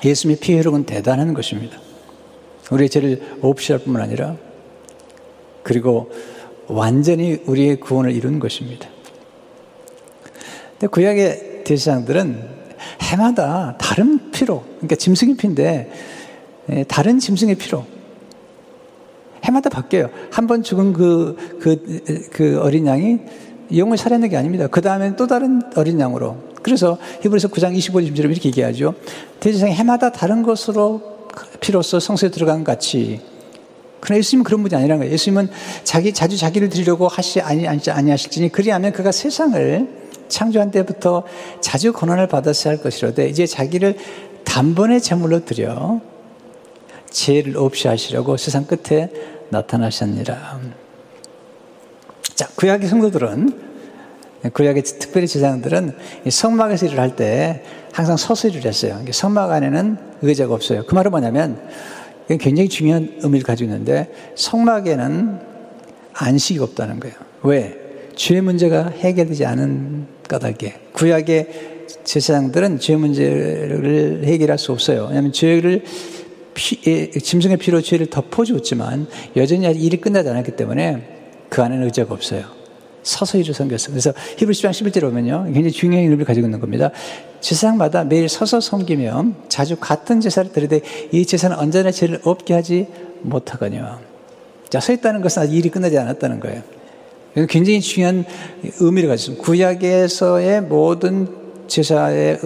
예수님의 0.04 0.40
피 0.40 0.56
흐름은 0.58 0.86
대단한 0.86 1.34
것입니다. 1.34 1.78
우리의 2.72 2.90
죄를 2.90 3.38
없이 3.42 3.72
할 3.72 3.80
뿐만 3.80 4.02
아니라 4.02 4.36
그리고 5.62 6.12
완전히 6.68 7.40
우리의 7.46 7.80
구원을 7.80 8.12
이룬 8.12 8.40
것입니다. 8.40 8.88
근데 10.72 10.88
구약의 10.88 11.64
대상들은 11.66 12.50
해마다 13.02 13.78
다른 13.78 14.32
피로, 14.32 14.64
그러니까 14.78 14.96
짐승의 14.96 15.38
피인데 15.38 15.92
예, 16.70 16.84
다른 16.86 17.20
짐승의 17.20 17.56
피로 17.56 17.86
해마다 19.44 19.70
바뀌어요. 19.70 20.10
한 20.32 20.48
번 20.48 20.64
죽은 20.64 20.94
그, 20.94 21.36
그, 21.60 22.28
그 22.32 22.60
어린 22.62 22.86
양이 22.88 23.20
영을 23.76 23.98
살해하는 23.98 24.30
게 24.30 24.38
아닙니다. 24.38 24.68
그 24.68 24.82
다음엔 24.82 25.16
또 25.16 25.28
다른 25.28 25.62
어린 25.76 26.00
양으로. 26.00 26.38
그래서 26.62 26.98
히브리서 27.22 27.50
9장 27.50 27.76
25절 27.78 28.14
20절에 28.14 28.32
이렇게 28.32 28.50
얘기하죠. 28.50 28.94
대지상이 29.40 29.74
해마다 29.74 30.12
다른 30.12 30.44
것으로 30.44 31.02
피로써 31.60 32.00
성소에 32.00 32.30
들어간 32.30 32.64
같이. 32.64 33.20
그러나 34.00 34.20
예수님은 34.20 34.44
그런 34.44 34.64
분이 34.64 34.76
아니라는 34.76 35.00
거예요. 35.00 35.14
예수님은 35.14 35.50
자기, 35.84 36.14
자주 36.14 36.38
자기를 36.38 36.70
드리려고 36.70 37.08
하시, 37.08 37.40
아니, 37.42 37.68
아니, 37.68 37.82
아니 37.90 38.12
하실지니 38.12 38.50
그리하면 38.50 38.92
그가 38.92 39.12
세상을 39.12 39.88
창조한 40.28 40.72
때부터 40.72 41.24
자주 41.62 41.94
고난을 41.94 42.28
받았어야 42.28 42.74
할 42.74 42.82
것이로되 42.82 43.30
이제 43.30 43.46
자기를 43.46 43.96
단번에 44.44 45.00
제물로 45.00 45.46
드려 45.46 46.02
죄를 47.14 47.56
없이 47.58 47.88
하시려고 47.88 48.36
세상 48.36 48.66
끝에 48.66 49.10
나타나셨니라. 49.50 50.60
자, 52.36 52.48
구약의 52.56 52.90
성도들은 52.90 53.62
구약의 54.52 54.84
특별히 54.84 55.28
제사장들은 55.28 55.96
성막에서 56.28 56.88
일을 56.88 57.00
할 57.00 57.16
때 57.16 57.64
항상 57.94 58.18
서서 58.18 58.50
일을 58.50 58.66
했어요. 58.66 59.00
성막 59.10 59.52
안에는 59.52 59.98
의자가 60.24 60.54
없어요. 60.54 60.84
그 60.86 60.96
말은 60.96 61.12
뭐냐면 61.12 61.62
굉장히 62.40 62.68
중요한 62.68 63.20
의미를 63.22 63.46
가지고 63.46 63.70
있는데 63.72 64.12
성막에는 64.36 65.40
안식이 66.14 66.60
없다는 66.60 67.00
거예요. 67.00 67.16
왜? 67.44 67.80
죄 68.16 68.42
문제가 68.42 68.90
해결되지 68.90 69.46
않은 69.46 70.08
까닭에 70.28 70.80
구약의 70.94 71.48
제사장들은 72.04 72.80
죄 72.80 72.96
문제를 72.96 74.24
해결할 74.26 74.58
수 74.58 74.72
없어요. 74.72 75.06
왜냐하면 75.06 75.32
죄를 75.32 75.84
피, 76.54 77.12
짐승의 77.12 77.58
피로 77.58 77.82
죄를 77.82 78.08
덮어주었지만 78.08 79.08
여전히 79.36 79.66
일이 79.80 79.98
끝나지 79.98 80.30
않았기 80.30 80.56
때문에 80.56 81.14
그 81.50 81.62
안에는 81.62 81.86
의자가 81.86 82.14
없어요. 82.14 82.44
서서 83.04 83.38
일을 83.38 83.54
섬겼어요. 83.54 83.92
그래서 83.92 84.14
히브리 84.38 84.56
10장 84.56 84.72
11절에 84.72 85.02
보면요. 85.02 85.44
굉장히 85.46 85.72
중요한 85.72 86.06
의미를 86.06 86.26
가지고 86.26 86.48
있는 86.48 86.60
겁니다. 86.60 86.92
제사장마다 87.42 88.06
매일 88.06 88.30
서서 88.30 88.62
섬기면 88.62 89.36
자주 89.50 89.76
같은 89.76 90.22
제사를 90.22 90.52
드리되 90.52 90.80
이 91.12 91.26
제사는 91.26 91.56
언제나 91.58 91.92
죄를 91.92 92.22
없게 92.24 92.54
하지 92.54 92.88
못하거든요. 93.22 94.00
자, 94.70 94.80
서 94.80 94.94
있다는 94.94 95.22
것은 95.22 95.44
아직 95.44 95.56
일이 95.56 95.70
끝나지 95.70 95.98
않았다는 95.98 96.40
거예요. 96.40 96.62
굉장히 97.50 97.82
중요한 97.82 98.26
의미를 98.80 99.10
가지고 99.10 99.34
있습니다. 99.34 99.44
구약에서의 99.44 100.62
모든 100.62 101.28
제사의 101.68 102.40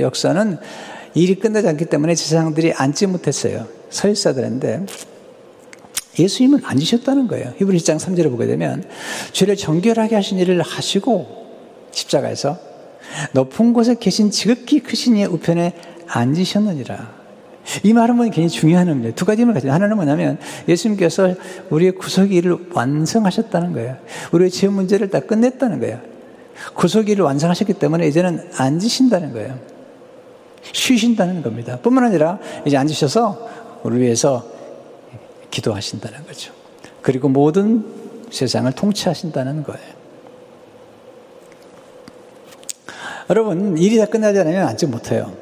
역사는 0.00 0.58
일이 1.18 1.34
끝나지 1.34 1.68
않기 1.68 1.86
때문에 1.86 2.14
제사장들이 2.14 2.72
앉지 2.72 3.06
못했어요. 3.06 3.66
서 3.90 4.08
있어야 4.08 4.34
되는데 4.34 4.84
예수님은 6.18 6.60
앉으셨다는 6.64 7.28
거예요. 7.28 7.52
히브리 7.58 7.78
1장 7.78 7.98
3절을 7.98 8.30
보게 8.30 8.46
되면 8.46 8.84
죄를 9.32 9.56
정결하게 9.56 10.14
하신 10.14 10.38
일을 10.38 10.62
하시고 10.62 11.26
십자가에서 11.92 12.58
높은 13.32 13.72
곳에 13.72 13.96
계신 13.98 14.30
지극히 14.30 14.80
크신 14.80 15.16
이의 15.16 15.26
우편에 15.26 15.72
앉으셨느니라. 16.06 17.18
이 17.82 17.92
말은 17.92 18.16
뭐 18.16 18.24
굉장히 18.24 18.48
중요한 18.48 18.88
의미예요. 18.88 19.14
두 19.14 19.24
가지 19.24 19.42
의미를 19.42 19.54
가지고 19.54 19.72
하나는 19.72 19.96
뭐냐면 19.96 20.38
예수님께서 20.66 21.34
우리의 21.70 21.92
구속일을 21.92 22.70
완성하셨다는 22.72 23.72
거예요. 23.72 23.96
우리의 24.32 24.50
죄 24.50 24.68
문제를 24.68 25.10
다 25.10 25.20
끝냈다는 25.20 25.80
거예요. 25.80 26.00
구속일을 26.74 27.24
완성하셨기 27.24 27.74
때문에 27.74 28.08
이제는 28.08 28.50
앉으신다는 28.56 29.32
거예요. 29.32 29.77
쉬신다는 30.72 31.42
겁니다. 31.42 31.78
뿐만 31.82 32.04
아니라 32.04 32.38
이제 32.66 32.76
앉으셔서 32.76 33.48
우리 33.82 34.00
위해서 34.00 34.44
기도하신다는 35.50 36.26
거죠. 36.26 36.52
그리고 37.02 37.28
모든 37.28 37.84
세상을 38.30 38.70
통치하신다는 38.72 39.62
거예요. 39.62 39.98
여러분, 43.30 43.76
일이 43.76 43.98
다 43.98 44.06
끝나지 44.06 44.38
않으면 44.38 44.66
앉지 44.68 44.86
못해요. 44.86 45.32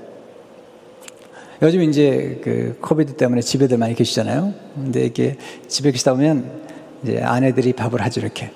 요즘 1.62 1.82
이제 1.82 2.40
그 2.42 2.78
코비드 2.82 3.14
때문에 3.14 3.40
집에들 3.40 3.78
많이 3.78 3.94
계시잖아요. 3.94 4.52
근데 4.74 5.02
이렇게 5.02 5.36
집에 5.68 5.90
계시다 5.92 6.12
보면 6.12 6.66
이제 7.02 7.22
아내들이 7.22 7.72
밥을 7.72 8.02
하죠, 8.02 8.20
이렇게. 8.20 8.50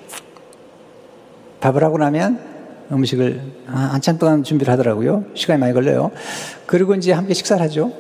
밥을 1.61 1.85
하고 1.85 1.99
나면 1.99 2.50
음식을 2.93 3.41
한참 3.67 4.19
동안 4.19 4.43
준비를 4.43 4.73
하더라고요. 4.73 5.25
시간이 5.35 5.61
많이 5.61 5.73
걸려요. 5.73 6.11
그리고 6.67 6.95
이제 6.95 7.13
함께 7.13 7.35
식사를 7.35 7.63
하죠. 7.67 7.93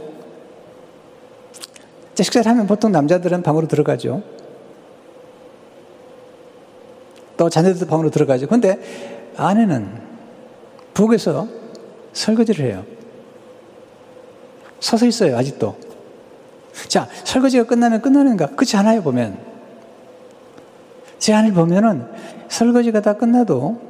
식사를 2.14 2.50
하면 2.50 2.66
보통 2.66 2.92
남자들은 2.92 3.42
방으로 3.42 3.66
들어가죠. 3.66 4.22
또 7.36 7.48
자녀들도 7.48 7.86
방으로 7.86 8.10
들어가죠. 8.10 8.46
근데 8.46 8.78
아내는 9.36 9.88
부엌에서 10.92 11.48
설거지를 12.12 12.66
해요. 12.66 12.84
서서 14.80 15.06
있어요, 15.06 15.36
아직도. 15.38 15.78
자, 16.88 17.08
설거지가 17.24 17.64
끝나면 17.64 18.02
끝나는가? 18.02 18.46
그렇지 18.48 18.76
않아요, 18.76 19.02
보면. 19.02 19.38
제 21.18 21.32
안을 21.32 21.52
보면은 21.52 22.06
설거지가 22.48 23.00
다 23.00 23.14
끝나도 23.14 23.80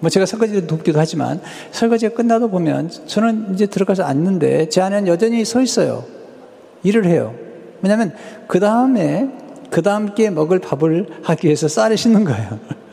뭐 0.00 0.10
제가 0.10 0.26
설거지를 0.26 0.66
돕기도 0.66 0.98
하지만 0.98 1.40
설거지가 1.70 2.14
끝나도 2.14 2.48
보면 2.48 2.90
저는 3.06 3.54
이제 3.54 3.66
들어가서 3.66 4.02
앉는데 4.04 4.68
제 4.68 4.80
안에는 4.80 5.08
여전히 5.08 5.44
서 5.44 5.60
있어요. 5.60 6.04
일을 6.82 7.06
해요. 7.06 7.34
왜냐하면 7.82 8.14
그 8.46 8.60
다음에 8.60 9.28
그 9.70 9.82
다음 9.82 10.14
께 10.14 10.30
먹을 10.30 10.58
밥을 10.58 11.06
하기 11.22 11.46
위해서 11.46 11.68
쌀을 11.68 11.96
씻는 11.96 12.24
거예요. 12.24 12.58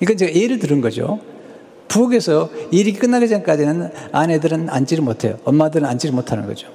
이건 0.00 0.16
제가 0.16 0.34
예를 0.34 0.58
들은 0.58 0.80
거죠. 0.80 1.20
부엌에서 1.88 2.50
일이 2.72 2.92
끝나기 2.92 3.28
전까지는 3.28 3.90
아내들은 4.12 4.68
앉지를 4.68 5.04
못해요. 5.04 5.38
엄마들은 5.44 5.86
앉지를 5.88 6.14
못하는 6.14 6.46
거죠. 6.46 6.68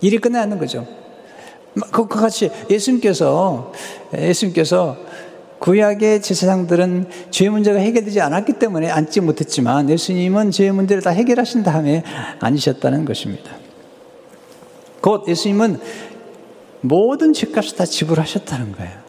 일이 0.00 0.18
끝나야 0.18 0.42
하는 0.42 0.58
거죠. 0.58 0.86
그, 1.90 2.06
그 2.06 2.20
같이 2.20 2.50
예수님께서, 2.70 3.72
예수님께서 4.16 4.96
구약의 5.64 6.20
제사장들은 6.20 7.06
죄 7.30 7.48
문제가 7.48 7.78
해결되지 7.78 8.20
않았기 8.20 8.54
때문에 8.54 8.90
앉지 8.90 9.22
못했지만 9.22 9.88
예수님은 9.88 10.50
죄 10.50 10.70
문제를 10.70 11.02
다 11.02 11.08
해결하신 11.08 11.62
다음에 11.62 12.02
앉으셨다는 12.40 13.06
것입니다. 13.06 13.50
곧 15.00 15.26
예수님은 15.26 15.80
모든 16.82 17.32
죄값을 17.32 17.78
다 17.78 17.86
지불하셨다는 17.86 18.72
거예요. 18.72 19.03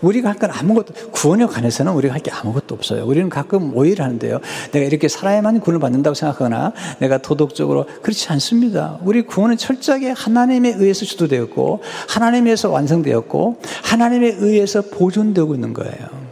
우리가 0.00 0.30
할 0.30 0.38
건 0.38 0.50
아무것도, 0.52 1.10
구원에 1.10 1.46
관해서는 1.46 1.92
우리가 1.92 2.14
할 2.14 2.20
게 2.20 2.30
아무것도 2.30 2.74
없어요. 2.74 3.04
우리는 3.06 3.28
가끔 3.28 3.76
오해를 3.76 4.04
하는데요. 4.04 4.40
내가 4.72 4.86
이렇게 4.86 5.08
살아야만 5.08 5.60
구원을 5.60 5.80
받는다고 5.80 6.14
생각하거나 6.14 6.72
내가 7.00 7.18
도덕적으로 7.18 7.86
그렇지 8.02 8.28
않습니다. 8.30 8.98
우리 9.02 9.22
구원은 9.22 9.56
철저하게 9.56 10.10
하나님에 10.10 10.74
의해서 10.76 11.04
주도되었고, 11.04 11.80
하나님에 12.08 12.50
의해서 12.50 12.70
완성되었고, 12.70 13.60
하나님에 13.84 14.36
의해서 14.38 14.82
보존되고 14.82 15.54
있는 15.54 15.72
거예요. 15.72 16.28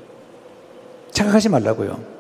착각하지 1.13 1.49
말라고요. 1.49 2.17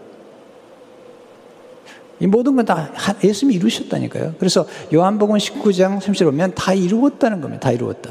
이 2.18 2.26
모든 2.26 2.56
건 2.56 2.64
다 2.64 2.90
예수님이 3.22 3.56
이루셨다니까요. 3.56 4.34
그래서 4.38 4.66
요한복음 4.94 5.36
19장 5.36 6.00
30절 6.00 6.24
보면 6.24 6.54
다 6.54 6.72
이루었다는 6.72 7.40
겁니다. 7.42 7.60
다 7.60 7.72
이루었다. 7.72 8.10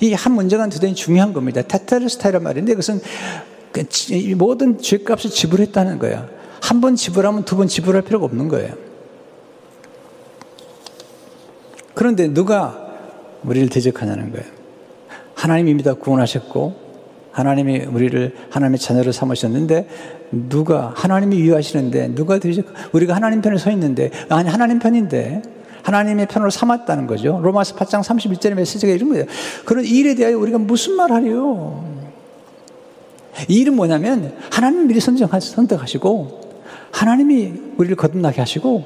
이 0.00 0.12
한 0.14 0.32
문제가 0.34 0.68
대단히 0.68 0.94
중요한 0.94 1.32
겁니다. 1.32 1.62
테테르스타이란 1.62 2.42
말인데 2.42 2.72
그것은 2.74 3.00
그 3.72 3.84
모든 4.36 4.78
죄값을 4.78 5.30
지불했다는 5.30 5.98
거예요. 5.98 6.28
한 6.62 6.80
번 6.80 6.96
지불하면 6.96 7.44
두 7.44 7.56
번 7.56 7.68
지불할 7.68 8.02
필요가 8.02 8.24
없는 8.24 8.48
거예요. 8.48 8.74
그런데 11.94 12.28
누가 12.32 12.88
우리를 13.44 13.68
대적하냐는 13.68 14.30
거예요. 14.32 14.46
하나님이 15.34 15.70
이미 15.72 15.82
다 15.82 15.94
구원하셨고 15.94 16.84
하나님이 17.32 17.80
우리를 17.86 18.34
하나님의 18.50 18.78
자녀로 18.78 19.12
삼으셨는데 19.12 19.88
누가 20.48 20.92
하나님이 20.96 21.42
위하시는데 21.42 22.14
누가 22.14 22.38
대적 22.38 22.64
우리가 22.92 23.14
하나님 23.14 23.42
편에 23.42 23.58
서 23.58 23.70
있는데 23.72 24.10
아니 24.28 24.48
하나님 24.48 24.78
편인데 24.78 25.42
하나님의 25.84 26.26
편으로 26.26 26.50
삼았다는 26.50 27.06
거죠. 27.06 27.40
로마서 27.42 27.76
8장 27.76 28.02
31절의 28.02 28.54
메시지가 28.54 28.92
이런 28.92 29.10
거예요. 29.10 29.26
그런 29.64 29.84
일에 29.84 30.14
대하여 30.14 30.38
우리가 30.38 30.58
무슨 30.58 30.94
말 30.96 31.12
하려? 31.12 31.84
이 33.48 33.54
일은 33.54 33.76
뭐냐면 33.76 34.34
하나님 34.50 34.86
미리 34.86 35.00
선택하시고 35.00 36.40
하나님이 36.90 37.52
우리를 37.76 37.96
거듭나게 37.96 38.40
하시고 38.40 38.84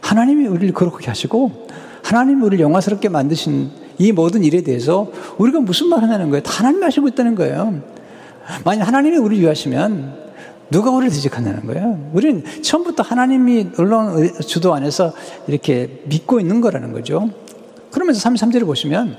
하나님이 0.00 0.46
우리를 0.46 0.72
거룩하게 0.72 1.08
하시고 1.08 1.66
하나님이 2.02 2.42
우리를 2.42 2.62
영화스럽게 2.62 3.08
만드신 3.08 3.70
이 3.98 4.12
모든 4.12 4.44
일에 4.44 4.60
대해서 4.62 5.10
우리가 5.38 5.60
무슨 5.60 5.88
말 5.88 6.02
하냐는 6.02 6.30
거예요. 6.30 6.42
다 6.42 6.52
하나님이 6.52 6.84
하시고 6.84 7.08
있다는 7.08 7.34
거예요. 7.34 7.80
만약 8.64 8.86
하나님이 8.86 9.16
우리를 9.16 9.42
위하시면 9.42 10.25
누가 10.70 10.90
우리를 10.90 11.14
대적하냐는 11.14 11.66
거예요. 11.66 12.10
우리는 12.12 12.42
처음부터 12.62 13.02
하나님이 13.02 13.68
물론 13.76 14.32
주도 14.40 14.74
안에서 14.74 15.12
이렇게 15.46 16.02
믿고 16.06 16.40
있는 16.40 16.60
거라는 16.60 16.92
거죠. 16.92 17.30
그러면서 17.92 18.28
33절을 18.28 18.66
보시면 18.66 19.16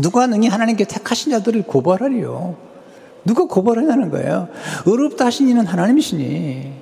누가 0.00 0.26
능히 0.26 0.48
하나님께 0.48 0.84
택하신 0.84 1.32
자들을 1.32 1.62
고발하리요. 1.62 2.56
누가 3.24 3.44
고발하냐는 3.44 4.10
거예요. 4.10 4.48
의롭다 4.86 5.26
하신 5.26 5.48
이는 5.48 5.66
하나님이시니. 5.66 6.72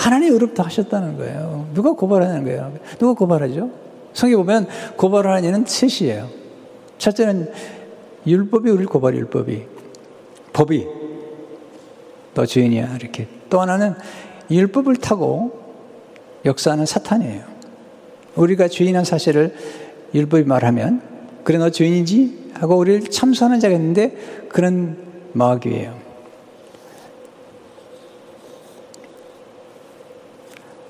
하나님이 0.00 0.32
의롭다 0.32 0.64
하셨다는 0.64 1.16
거예요. 1.16 1.68
누가 1.74 1.92
고발하냐는 1.92 2.44
거예요. 2.44 2.72
누가 2.98 3.14
고발하죠? 3.14 3.70
성경 4.12 4.40
보면 4.40 4.66
고발하는 4.96 5.48
이는 5.48 5.64
셋이에요. 5.66 6.28
첫째는 6.98 7.52
율법이 8.26 8.70
우리를 8.70 8.86
고발 8.86 9.14
율법이. 9.14 9.62
법이. 10.52 11.03
너 12.34 12.44
죄인이야. 12.46 12.96
이렇게. 12.96 13.26
또 13.48 13.60
하나는 13.60 13.94
율법을 14.50 14.96
타고 14.96 15.62
역사하는 16.44 16.86
사탄이에요. 16.86 17.42
우리가 18.34 18.68
죄인한 18.68 19.04
사실을 19.04 19.54
율법이 20.12 20.44
말하면 20.44 21.02
그래 21.44 21.58
너 21.58 21.70
죄인이지? 21.70 22.52
하고 22.54 22.76
우리를 22.76 23.10
참수하는 23.10 23.60
자가 23.60 23.74
있는데 23.74 24.16
그런 24.48 24.96
마귀예요. 25.32 25.98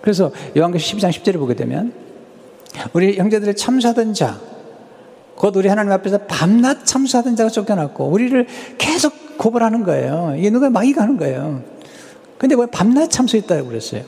그래서 0.00 0.30
요한계시 0.56 0.96
12장 0.96 1.10
10절을 1.10 1.38
보게 1.38 1.54
되면 1.54 1.94
우리 2.92 3.16
형제들의 3.16 3.56
참수하던 3.56 4.12
자, 4.12 4.38
곧 5.36 5.56
우리 5.56 5.68
하나님 5.68 5.92
앞에서 5.92 6.18
밤낮 6.26 6.84
참수하던 6.84 7.36
자가 7.36 7.50
쫓겨났고 7.50 8.06
우리를 8.06 8.46
계속 8.78 9.38
고발하는 9.38 9.82
거예요. 9.84 10.34
이게 10.36 10.50
누가 10.50 10.70
마귀가 10.70 11.02
하는 11.02 11.16
거예요. 11.16 11.62
근데 12.38 12.54
왜 12.54 12.66
밤낮 12.66 13.10
참수했다고 13.10 13.68
그랬어요? 13.68 14.02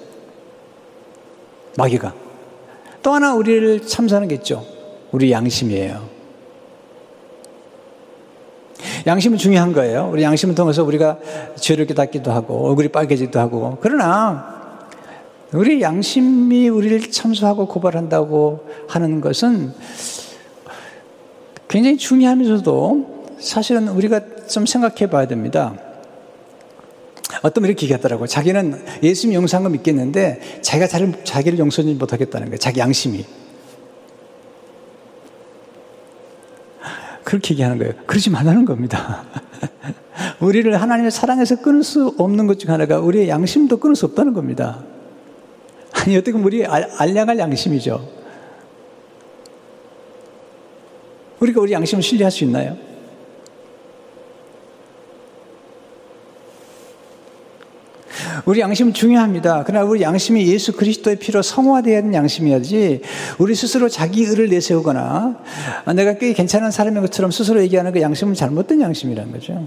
마귀가. 1.77 2.15
또 3.03 3.13
하나 3.13 3.35
우리를 3.35 3.87
참수하는 3.87 4.29
게 4.29 4.37
있죠. 4.37 4.65
우리 5.13 5.31
양심이에요. 5.31 6.17
양심은 9.07 9.39
중요한 9.39 9.73
거예요. 9.73 10.11
우리 10.13 10.23
양심을 10.23 10.55
통해서 10.55 10.83
우리가 10.83 11.19
죄를 11.57 11.87
깨닫기도 11.87 12.33
하고 12.33 12.69
얼굴이 12.69 12.89
빨개지기도 12.89 13.39
하고 13.39 13.79
그러나 13.81 14.57
우리 15.53 15.81
양심이 15.81 16.69
우리를 16.69 17.11
참수하고 17.11 17.69
고발한다고 17.69 18.67
하는 18.89 19.21
것은 19.21 19.73
굉장히 21.77 21.99
중요하면서도 21.99 23.37
사실은 23.39 23.89
우리가 23.89 24.47
좀 24.49 24.65
생각해 24.65 25.11
봐야 25.11 25.27
됩니다. 25.29 25.75
어떤 27.43 27.61
분이 27.61 27.69
이렇게 27.69 27.85
얘기하더라고요. 27.85 28.27
자기는 28.27 28.83
예수님 29.03 29.35
용서한 29.35 29.63
거 29.63 29.69
믿겠는데 29.69 30.63
자기가 30.63 30.87
자를, 30.87 31.13
자기를 31.23 31.59
용서하지 31.59 31.93
못하겠다는 31.97 32.47
거예요. 32.47 32.57
자기 32.57 32.81
양심이. 32.81 33.27
그렇게 37.25 37.53
얘기하는 37.53 37.77
거예요. 37.77 37.93
그러지 38.07 38.31
말라는 38.31 38.65
겁니다. 38.65 39.25
우리를 40.41 40.81
하나님의 40.81 41.11
사랑에서 41.11 41.61
끊을 41.61 41.83
수 41.83 42.15
없는 42.17 42.47
것 42.47 42.57
중 42.57 42.71
하나가 42.71 43.01
우리의 43.01 43.29
양심도 43.29 43.77
끊을 43.77 43.97
수 43.97 44.07
없다는 44.07 44.33
겁니다. 44.33 44.83
아니, 45.93 46.17
어떻게 46.17 46.39
우리 46.39 46.65
알량할 46.65 47.39
양심이죠. 47.39 48.16
우리가 51.41 51.61
우리 51.61 51.73
양심을 51.73 52.03
신뢰할 52.03 52.31
수 52.31 52.45
있나요? 52.45 52.77
우리 58.45 58.61
양심은 58.61 58.93
중요합니다. 58.93 59.65
그러나 59.67 59.85
우리 59.85 60.03
양심이 60.03 60.47
예수 60.47 60.73
그리스도의 60.73 61.17
피로 61.17 61.43
성화되어야 61.43 61.99
하는 61.99 62.15
양심이야지 62.15 63.03
우리 63.39 63.55
스스로 63.57 63.89
자기 63.89 64.23
의를 64.25 64.49
내세우거나 64.49 65.43
내가 65.97 66.15
꽤 66.15 66.33
괜찮은 66.33 66.71
사람인 66.71 67.01
것처럼 67.03 67.33
스스로 67.33 67.61
얘기하는 67.63 67.93
그 67.93 68.01
양심은 68.01 68.35
잘못된 68.35 68.81
양심이라는 68.81 69.33
거죠. 69.33 69.67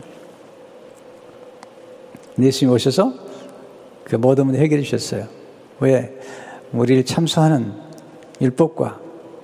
예수님 2.39 2.73
오셔서 2.73 3.13
그 4.05 4.15
모든 4.15 4.45
문제 4.45 4.62
해결해 4.62 4.82
주셨어요. 4.84 5.27
왜? 5.82 6.17
우리를 6.71 7.03
참수하는 7.03 7.73
율법과 8.39 8.99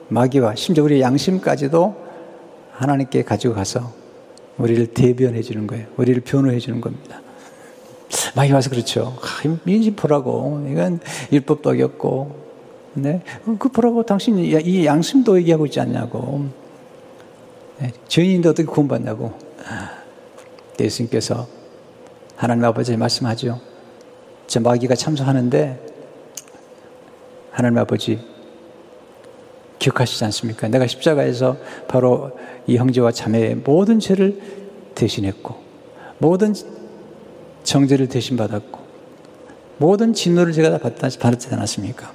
마귀와 0.07 0.55
심지어 0.55 0.83
우리 0.83 1.01
양심까지도 1.01 2.04
하나님께 2.77 3.23
가지고 3.23 3.55
가서 3.55 3.93
우리를 4.57 4.87
대변해 4.87 5.41
주는 5.41 5.65
거예요. 5.67 5.87
우리를 5.97 6.21
변호해 6.21 6.59
주는 6.59 6.81
겁니다. 6.81 7.21
많이 8.35 8.51
와서 8.51 8.69
그렇죠. 8.69 9.17
아, 9.21 9.57
민지 9.63 9.91
보라고. 9.91 10.65
이건 10.69 10.99
율법도 11.31 11.69
어겼고. 11.69 12.45
네. 12.93 13.21
그 13.59 13.69
보라고 13.69 14.03
당신 14.03 14.37
이 14.37 14.85
양심도 14.85 15.37
얘기하고 15.39 15.65
있지 15.65 15.79
않냐고. 15.79 16.45
네. 17.79 17.91
죄인인데 18.07 18.49
어떻게 18.49 18.65
구원받냐고. 18.65 19.33
예수님께서 20.79 21.47
하나님 22.35 22.63
아버지 22.65 22.95
말씀하죠. 22.95 23.59
저 24.47 24.59
마귀가 24.59 24.95
참석하는데 24.95 25.79
하나님 27.51 27.77
아버지 27.77 28.34
기억하시지 29.85 30.23
않습니까? 30.25 30.67
내가 30.67 30.87
십자가에서 30.87 31.57
바로 31.87 32.31
이 32.65 32.77
형제와 32.77 33.11
자매의 33.11 33.55
모든 33.55 33.99
죄를 33.99 34.41
대신했고 34.95 35.55
모든 36.17 36.55
정죄를 37.63 38.07
대신 38.07 38.37
받았고 38.37 38.79
모든 39.77 40.13
진노를 40.13 40.53
제가 40.53 40.77
다 40.77 40.79
받았지 40.79 41.49
않았습니까? 41.51 42.13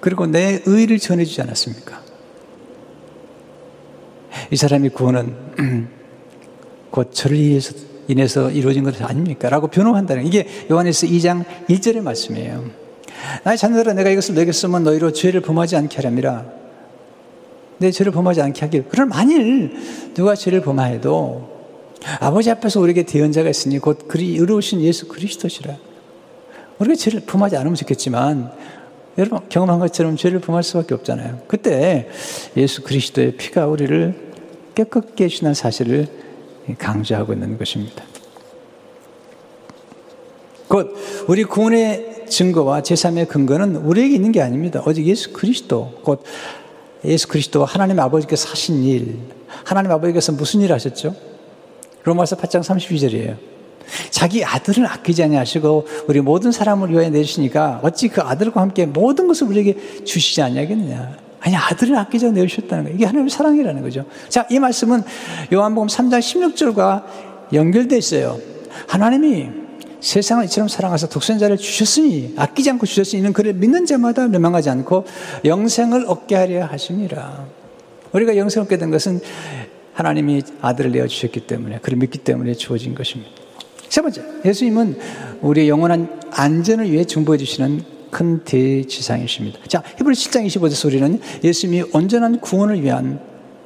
그리고 0.00 0.26
내 0.26 0.62
의를 0.64 0.98
전해주지 0.98 1.42
않았습니까? 1.42 2.00
이 4.50 4.56
사람의 4.56 4.90
구원은 4.90 5.88
곧 6.90 7.10
저를 7.12 7.36
인해서, 7.36 7.74
인해서 8.06 8.50
이루어진 8.50 8.84
것 8.84 9.02
아닙니까? 9.02 9.50
라고 9.50 9.66
변호한다는 9.66 10.26
이게 10.26 10.46
요한에서 10.70 11.06
2장 11.08 11.44
1절의 11.68 12.00
말씀이에요. 12.00 12.77
나의 13.44 13.58
자녀들아 13.58 13.94
내가 13.94 14.10
이것을 14.10 14.34
너에게 14.34 14.52
쓰면 14.52 14.84
너희로 14.84 15.12
죄를 15.12 15.40
범하지 15.40 15.76
않게 15.76 15.96
하렵니다. 15.96 16.44
내 17.78 17.90
죄를 17.90 18.12
범하지 18.12 18.42
않게 18.42 18.60
하길. 18.60 18.84
그럼 18.88 19.08
만일 19.08 19.76
누가 20.14 20.34
죄를 20.34 20.60
범하여도 20.62 21.58
아버지 22.20 22.50
앞에서 22.50 22.80
우리에게 22.80 23.04
대언자가 23.04 23.48
있으니 23.48 23.78
곧 23.78 24.06
그리 24.08 24.36
의로우신 24.36 24.80
예수 24.80 25.08
그리스도시라. 25.08 25.76
우리가 26.78 26.96
죄를 26.96 27.20
범하지 27.20 27.56
않으면 27.56 27.74
좋겠지만 27.74 28.52
여러분 29.18 29.40
경험한 29.48 29.80
것처럼 29.80 30.16
죄를 30.16 30.40
범할 30.40 30.62
수밖에 30.62 30.94
없잖아요. 30.94 31.40
그때 31.48 32.08
예수 32.56 32.82
그리스도의 32.82 33.36
피가 33.36 33.66
우리를 33.66 34.28
깨끗게 34.74 35.24
해주는 35.24 35.54
사실을 35.54 36.06
강조하고 36.78 37.32
있는 37.32 37.58
것입니다. 37.58 38.04
곧 40.68 40.94
우리 41.26 41.44
구원의 41.44 42.17
증거와 42.28 42.82
제3의 42.82 43.28
근거는 43.28 43.76
우리에게 43.76 44.14
있는 44.14 44.32
게 44.32 44.40
아닙니다. 44.40 44.82
오직 44.86 45.06
예수 45.06 45.32
그리스도, 45.32 45.92
곧 46.02 46.22
예수 47.04 47.28
그리스도 47.28 47.64
하나님 47.64 47.98
아버지께서 48.00 48.50
하신 48.50 48.82
일, 48.84 49.18
하나님 49.64 49.90
아버지께서 49.92 50.32
무슨 50.32 50.60
일 50.60 50.72
하셨죠? 50.72 51.14
로마서 52.04 52.36
8장 52.36 52.60
32절이에요. 52.60 53.36
자기 54.10 54.44
아들을 54.44 54.86
아끼지 54.86 55.22
아니하시고 55.22 55.86
우리 56.08 56.20
모든 56.20 56.52
사람을 56.52 56.90
위하여 56.90 57.08
내주시니까 57.10 57.80
어찌 57.82 58.08
그 58.08 58.20
아들과 58.20 58.60
함께 58.60 58.86
모든 58.86 59.28
것을 59.28 59.46
우리에게 59.48 60.04
주시지 60.04 60.42
아니하겠느냐. 60.42 61.16
아니 61.40 61.56
아들을 61.56 61.96
아끼자 61.96 62.30
내주셨다는 62.32 62.84
거예요. 62.84 62.96
이게 62.96 63.06
하나님의 63.06 63.30
사랑이라는 63.30 63.82
거죠. 63.82 64.04
자, 64.28 64.46
이 64.50 64.58
말씀은 64.58 65.02
요한복음 65.52 65.88
3장 65.88 66.18
16절과 66.18 67.04
연결되어 67.52 67.98
있어요. 67.98 68.38
하나님이 68.86 69.48
세상을 70.00 70.44
이처럼 70.44 70.68
사랑하사 70.68 71.08
독생자를 71.08 71.56
주셨으니 71.56 72.34
아끼지 72.36 72.70
않고 72.70 72.86
주셨으니 72.86 73.20
이는 73.20 73.32
그를 73.32 73.52
믿는 73.54 73.86
자마다 73.86 74.26
멸망하지 74.28 74.70
않고 74.70 75.04
영생을 75.44 76.04
얻게 76.06 76.36
하려 76.36 76.66
하십니다. 76.66 77.44
우리가 78.12 78.36
영생을 78.36 78.64
얻게 78.64 78.78
된 78.78 78.90
것은 78.90 79.20
하나님이 79.92 80.42
아들을 80.60 80.92
내어 80.92 81.06
주셨기 81.06 81.40
때문에 81.40 81.80
그를 81.80 81.98
믿기 81.98 82.18
때문에 82.18 82.54
주어진 82.54 82.94
것입니다. 82.94 83.32
세 83.88 84.00
번째, 84.00 84.22
예수님은 84.44 84.98
우리의 85.40 85.68
영원한 85.68 86.20
안전을 86.30 86.90
위해 86.92 87.04
중보해 87.04 87.38
주시는 87.38 87.82
큰 88.10 88.44
대지상이십니다. 88.44 89.58
자, 89.66 89.82
히브리 89.98 90.14
7장 90.14 90.46
25절 90.46 90.86
우리는 90.86 91.20
예수님이 91.42 91.90
온전한 91.92 92.40
구원을 92.40 92.82
위한 92.82 93.20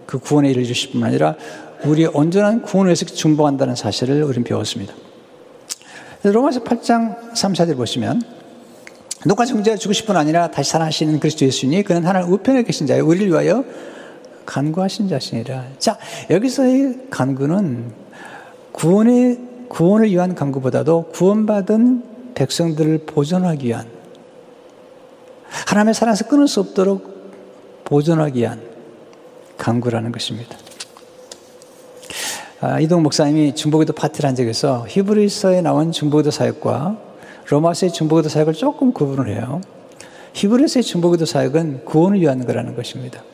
그 0.06 0.18
구원에 0.18 0.50
이르 0.50 0.64
주실 0.64 0.92
뿐만 0.92 1.10
아니라 1.10 1.36
우리의 1.84 2.10
온전한 2.14 2.62
구원을 2.62 2.88
위해서 2.88 3.04
중보한다는 3.04 3.76
사실을 3.76 4.22
우리는 4.22 4.44
배웠습니다. 4.44 4.94
로마서 6.22 6.62
8장 6.62 7.36
3, 7.36 7.52
4절 7.52 7.76
보시면 7.76 8.22
누가 9.26 9.44
정죄가 9.44 9.76
죽으실 9.76 10.06
뿐 10.06 10.16
아니라 10.16 10.50
다시 10.50 10.70
살아나시는 10.70 11.20
그리스도 11.20 11.44
예수니 11.44 11.82
그는 11.82 12.04
하나님 12.04 12.32
우편에 12.32 12.62
계신 12.62 12.86
자요 12.86 13.06
우리를 13.06 13.28
위하여 13.28 13.64
간구하신 14.46 15.08
자신이라. 15.08 15.64
자, 15.78 15.98
여기서의 16.30 17.06
간구는 17.10 17.92
구원의 18.72 19.38
구원을 19.68 20.10
위한 20.10 20.34
간구보다도 20.34 21.10
구원받은 21.12 22.34
백성들을 22.34 23.04
보존하기 23.06 23.66
위한 23.66 23.86
하나님의 25.66 25.94
사랑에서 25.94 26.26
끊을 26.28 26.48
수 26.48 26.60
없도록 26.60 27.12
보존하기 27.84 28.40
위한 28.40 28.60
간구라는 29.58 30.12
것입니다. 30.12 30.56
아, 32.64 32.78
이동 32.78 33.02
목사님이 33.02 33.56
중보기도 33.56 33.92
파티를 33.92 34.28
한 34.28 34.36
적에서 34.36 34.86
히브리서에 34.88 35.62
나온 35.62 35.90
중보기도 35.90 36.30
사역과 36.30 36.96
로마서의 37.48 37.92
중보기도 37.92 38.28
사역을 38.28 38.54
조금 38.54 38.92
구분을 38.92 39.34
해요. 39.34 39.60
히브리서의 40.34 40.84
중보기도 40.84 41.26
사역은 41.26 41.84
구원을 41.84 42.20
위한 42.20 42.46
거라는 42.46 42.76
것입니다. 42.76 43.24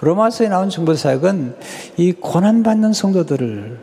로마서에 0.00 0.48
나온 0.48 0.70
중보기도 0.70 1.00
사역은 1.00 1.54
이 1.98 2.12
고난받는 2.14 2.94
성도들을 2.94 3.78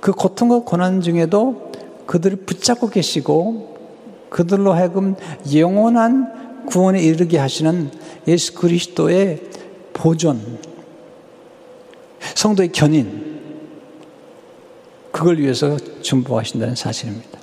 그 0.00 0.12
고통과 0.12 0.60
고난 0.60 1.02
중에도 1.02 1.70
그들을 2.06 2.38
붙잡고 2.46 2.88
계시고 2.88 3.76
그들로 4.30 4.72
하여금 4.72 5.16
영원한 5.54 6.64
구원에 6.64 7.02
이르게 7.02 7.36
하시는 7.36 7.90
예수 8.26 8.54
그리스도의 8.54 9.42
보존, 9.92 10.40
성도의 12.20 12.72
견인, 12.72 13.29
그걸 15.20 15.38
위해서 15.38 15.76
중보하신다는 16.00 16.74
사실입니다. 16.74 17.38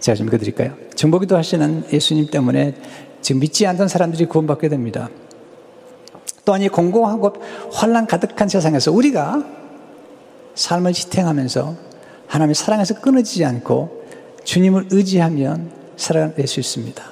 제가 0.00 0.16
좀 0.16 0.26
읽어드릴까요? 0.26 0.74
중보기도 0.96 1.36
하시는 1.36 1.84
예수님 1.92 2.26
때문에 2.26 2.74
지금 3.20 3.40
믿지 3.40 3.64
않던 3.68 3.86
사람들이 3.86 4.26
구원받게 4.26 4.68
됩니다. 4.68 5.10
또한 6.44 6.60
이 6.62 6.68
공공하고 6.68 7.34
환란 7.70 8.08
가득한 8.08 8.48
세상에서 8.48 8.90
우리가 8.90 9.44
삶을 10.56 10.92
지탱하면서 10.92 11.76
하나님의 12.26 12.56
사랑에서 12.56 13.00
끊어지지 13.00 13.44
않고 13.44 14.04
주님을 14.42 14.88
의지하면 14.90 15.70
살아낼 15.96 16.48
수 16.48 16.58
있습니다. 16.58 17.04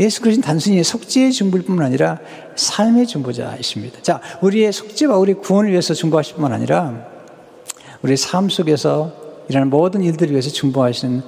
예수 0.00 0.20
그리스도는 0.20 0.46
단순히 0.46 0.84
속죄의 0.84 1.32
중보일 1.32 1.64
뿐만 1.64 1.86
아니라 1.86 2.18
삶의 2.56 3.06
중보자이십니다. 3.06 4.02
자, 4.02 4.20
우리의 4.42 4.70
속죄와 4.70 5.16
우리 5.16 5.32
구원을 5.32 5.70
위해서 5.70 5.94
중보하실 5.94 6.34
뿐만 6.34 6.52
아니라 6.52 7.17
우리 8.02 8.16
삶 8.16 8.48
속에서 8.48 9.12
일하는 9.48 9.70
모든 9.70 10.02
일들을 10.02 10.30
위해서 10.32 10.50
중보하시는 10.50 11.22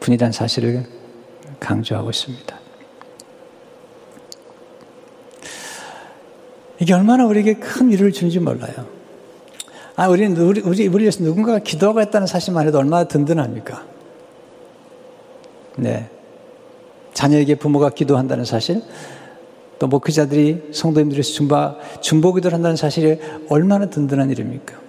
분이라는 0.00 0.32
사실을 0.32 0.84
강조하고 1.60 2.10
있습니다. 2.10 2.60
이게 6.80 6.92
얼마나 6.94 7.24
우리에게 7.26 7.54
큰 7.54 7.90
위로를 7.90 8.12
주는지 8.12 8.40
몰라요. 8.40 8.86
아, 9.94 10.08
우리는, 10.08 10.36
우리, 10.36 10.60
우리, 10.60 10.88
우리 10.88 11.02
위해서 11.02 11.22
누군가가 11.22 11.60
기도하고 11.60 12.00
했다는 12.00 12.26
사실만 12.26 12.66
해도 12.66 12.78
얼마나 12.78 13.04
든든합니까? 13.04 13.84
네. 15.76 16.10
자녀에게 17.14 17.54
부모가 17.54 17.90
기도한다는 17.90 18.44
사실, 18.44 18.82
또 19.78 19.86
목회자들이 19.86 20.70
성도님들에서 20.72 21.32
중보, 21.32 21.56
중보 22.00 22.32
기도를 22.32 22.54
한다는 22.54 22.76
사실이 22.76 23.20
얼마나 23.48 23.86
든든한 23.86 24.30
일입니까? 24.30 24.82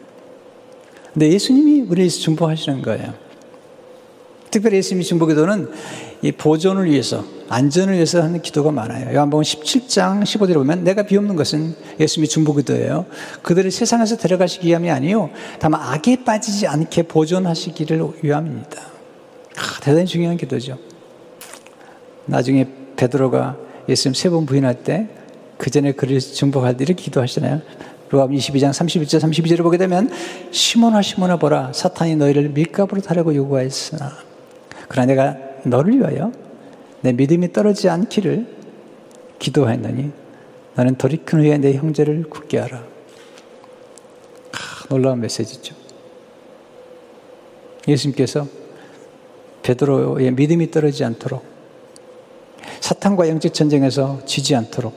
근데 1.14 1.32
예수님이 1.32 1.82
우리를 1.82 1.98
위해서 2.00 2.20
중보하시는 2.20 2.82
거예요. 2.82 3.14
특별히 4.50 4.78
예수님이 4.78 5.04
중보 5.04 5.26
기도는 5.26 5.72
이 6.22 6.32
보존을 6.32 6.86
위해서, 6.90 7.24
안전을 7.50 7.96
위해서 7.96 8.22
하는 8.22 8.42
기도가 8.42 8.72
많아요. 8.72 9.14
요한복음 9.14 9.44
17장 9.44 10.24
15절에 10.24 10.54
보면 10.56 10.84
내가 10.84 11.04
비옵는 11.04 11.36
것은 11.36 11.76
예수님이 12.00 12.28
중보 12.30 12.54
기도예요. 12.56 13.06
그들을 13.42 13.70
세상에서 13.72 14.18
데려가시기 14.18 14.68
위함이 14.68 14.90
아니요 14.90 15.30
다만 15.60 15.82
악에 15.82 16.24
빠지지 16.24 16.68
않게 16.68 17.04
보존하시기를 17.04 18.02
위함입니다. 18.22 18.82
아, 19.58 19.80
대단히 19.82 20.06
중요한 20.06 20.38
기도죠. 20.38 20.78
나중에 22.26 22.68
베드로가 22.96 23.58
예수님 23.90 24.14
세 24.14 24.30
번 24.30 24.46
부인할 24.46 24.84
때 24.84 25.08
그 25.58 25.70
전에 25.70 25.94
그를 25.94 26.20
중보할 26.20 26.76
때 26.76 26.84
이렇게 26.84 27.04
기도하시나요? 27.04 27.62
요한복음 28.14 28.38
22장 28.38 28.70
31절 28.70 29.20
32절을 29.20 29.64
보게 29.64 29.78
되면 29.78 30.10
시몬아 30.52 31.02
시몬아 31.02 31.38
보라 31.38 31.74
사탄이 31.74 32.16
너희를 32.16 32.50
밀가부로 32.50 33.02
타려고 33.02 33.34
요구하였으나 33.34 34.12
그러나 34.88 35.06
내가 35.08 35.38
너를 35.66 35.98
위하여 35.98 36.32
내 37.02 37.12
믿음이 37.12 37.54
떨어지지 37.54 37.90
않기를 37.90 38.46
기도하였느니 39.40 40.12
나는 40.76 40.96
돌이킨 40.96 41.40
후에 41.40 41.58
내 41.58 41.74
형제를 41.74 42.30
굳게 42.30 42.60
하라. 42.60 42.78
아, 42.78 44.88
놀라운 44.90 45.20
메시지죠. 45.20 45.76
예수님께서 47.88 48.48
베드로의 49.64 50.32
믿음이 50.32 50.72
떨어지지 50.72 51.04
않도록 51.04 51.44
사탄과 52.80 53.28
영적 53.30 53.54
전쟁에서 53.54 54.22
지지 54.26 54.56
않도록 54.56 54.94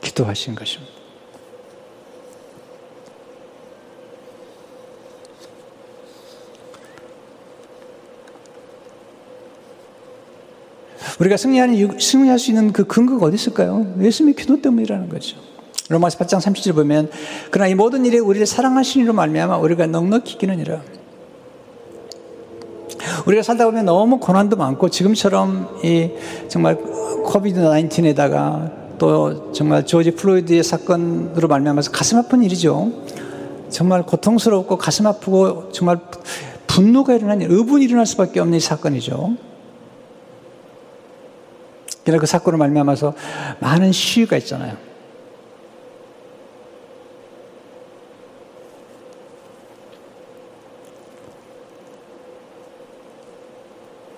기도하신 0.00 0.54
것입니다. 0.54 0.97
우리가 11.18 11.36
승리하는, 11.36 11.98
승리할 11.98 12.38
수 12.38 12.50
있는 12.50 12.72
그 12.72 12.84
근거가 12.84 13.26
어디 13.26 13.34
있을까요? 13.34 13.94
예수님의 14.00 14.34
기도 14.36 14.60
때문이라는 14.60 15.08
거죠. 15.08 15.36
로마서 15.88 16.18
8장 16.18 16.40
30절 16.40 16.74
보면 16.74 17.10
그러나 17.50 17.68
이 17.68 17.74
모든 17.74 18.04
일에 18.04 18.18
우리를 18.18 18.46
사랑하신 18.46 19.02
이로 19.02 19.14
말미암아 19.14 19.56
우리가 19.58 19.86
넉넉히 19.86 20.38
이기느니라. 20.38 20.80
우리가 23.26 23.42
살다 23.42 23.64
보면 23.64 23.86
너무 23.86 24.18
고난도 24.18 24.56
많고 24.56 24.90
지금처럼 24.90 25.80
이 25.82 26.10
정말 26.48 26.76
COVID 26.76 27.60
19에다가 27.60 28.98
또 28.98 29.52
정말 29.52 29.86
조지 29.86 30.10
플로이드의 30.10 30.62
사건으로 30.62 31.48
말미암아서 31.48 31.90
가슴 31.90 32.18
아픈 32.18 32.42
일이죠. 32.42 32.92
정말 33.70 34.02
고통스럽고 34.04 34.76
가슴 34.76 35.06
아프고 35.06 35.70
정말 35.72 35.98
분노가 36.66 37.14
일어나는 37.14 37.50
의분이 37.50 37.84
일어날 37.84 38.06
수밖에 38.06 38.40
없는 38.40 38.60
사건이죠. 38.60 39.47
그러나 42.08 42.20
그 42.22 42.26
사건을 42.26 42.58
말미암아서 42.58 43.12
많은 43.60 43.92
시위가 43.92 44.38
있잖아요. 44.38 44.78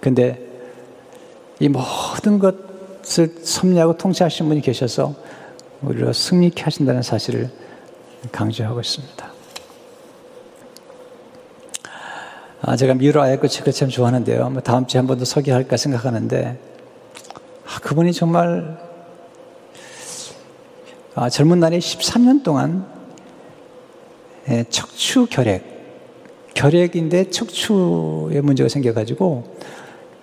근데 0.00 0.38
이 1.58 1.68
모든 1.68 2.38
것을 2.38 3.34
섭리하고 3.42 3.96
통치하신 3.98 4.46
분이 4.48 4.60
계셔서 4.60 5.16
우리를 5.82 6.14
승리케 6.14 6.62
하신다는 6.62 7.02
사실을 7.02 7.50
강조하고 8.30 8.78
있습니다. 8.80 9.32
아, 12.62 12.76
제가 12.76 12.94
미로 12.94 13.20
아야코 13.20 13.48
책을 13.48 13.72
참 13.72 13.88
좋아하는데요. 13.88 14.50
뭐 14.50 14.62
다음 14.62 14.86
주에 14.86 15.00
한 15.00 15.08
번 15.08 15.18
더 15.18 15.24
소개할까 15.24 15.76
생각하는데 15.76 16.56
아, 16.56 16.69
그분이 17.90 18.12
정말 18.12 18.78
아, 21.16 21.28
젊은 21.28 21.58
날에 21.58 21.80
13년 21.80 22.44
동안 22.44 22.86
예, 24.48 24.64
척추 24.70 25.26
결핵, 25.26 25.64
결핵인데 26.54 27.30
척추에 27.30 28.42
문제가 28.42 28.68
생겨가지고 28.68 29.56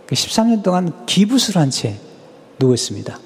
13년 0.08 0.58
그 0.60 0.62
동안 0.64 1.06
기부술 1.06 1.58
한 1.58 1.70
채 1.70 1.96
누웠습니다. 2.58 3.20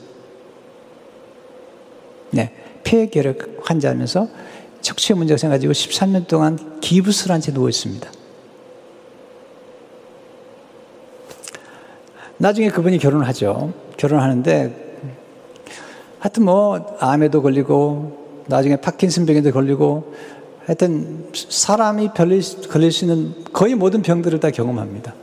네, 2.31 2.55
폐결핵 2.83 3.59
환자면서 3.61 4.27
척추에 4.81 5.15
문제가 5.15 5.37
생겨가지고 5.37 5.71
13년 5.71 6.25
동안 6.27 6.79
기부술 6.81 7.31
한 7.31 7.41
채 7.41 7.51
누웠습니다. 7.51 8.11
나중에 12.39 12.69
그분이 12.69 12.97
결혼을 12.97 13.27
하죠. 13.27 13.90
결혼하는데 14.01 14.97
하여튼 16.17 16.45
뭐 16.45 16.97
암에도 16.99 17.41
걸리고 17.43 18.43
나중에 18.47 18.75
파킨슨병에도 18.77 19.51
걸리고 19.51 20.13
하여튼 20.65 21.29
사람이 21.33 22.09
걸릴, 22.15 22.41
걸릴 22.67 22.91
수 22.91 23.05
있는 23.05 23.43
거의 23.53 23.75
모든 23.75 24.01
병들을 24.01 24.39
다 24.39 24.49
경험합니다. 24.49 25.13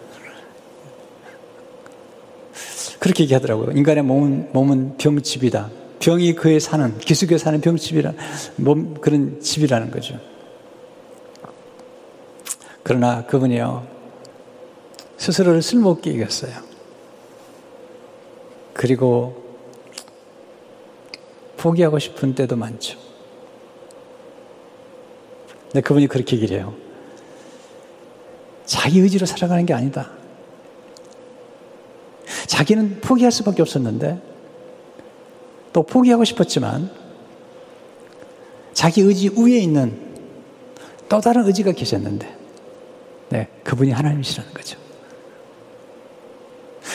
그렇게 2.98 3.24
얘기하더라고요. 3.24 3.72
인간의 3.72 4.02
몸은, 4.02 4.50
몸은 4.52 4.96
병집이다. 4.98 5.70
병이 6.00 6.34
그에 6.34 6.58
사는, 6.58 6.98
기숙에 6.98 7.38
사는 7.38 7.60
병집이라, 7.60 8.12
몸, 8.56 8.94
그런 9.00 9.40
집이라는 9.40 9.90
거죠. 9.90 10.18
그러나 12.82 13.24
그분이요, 13.26 13.86
스스로를 15.16 15.62
쓸모없게 15.62 16.10
이겼어요. 16.10 16.67
그리고 18.78 19.44
포기하고 21.56 21.98
싶은 21.98 22.36
때도 22.36 22.54
많죠. 22.54 22.96
근데 25.64 25.80
그분이 25.80 26.06
그렇게 26.06 26.36
얘기를 26.36 26.58
해요. 26.58 26.76
자기 28.64 29.00
의지로 29.00 29.26
살아가는 29.26 29.66
게 29.66 29.74
아니다. 29.74 30.12
자기는 32.46 33.00
포기할 33.00 33.32
수밖에 33.32 33.62
없었는데 33.62 34.22
또 35.72 35.82
포기하고 35.82 36.22
싶었지만 36.22 36.88
자기 38.74 39.00
의지 39.00 39.28
위에 39.36 39.58
있는 39.58 40.00
또 41.08 41.20
다른 41.20 41.44
의지가 41.46 41.72
계셨는데 41.72 42.32
네, 43.30 43.48
그분이 43.64 43.90
하나님이시라는 43.90 44.54
거죠. 44.54 44.78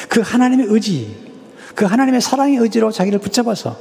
그 0.07 0.21
하나님의 0.21 0.67
의지, 0.69 1.32
그 1.75 1.85
하나님의 1.85 2.21
사랑의 2.21 2.57
의지로 2.57 2.91
자기를 2.91 3.19
붙잡아서 3.19 3.77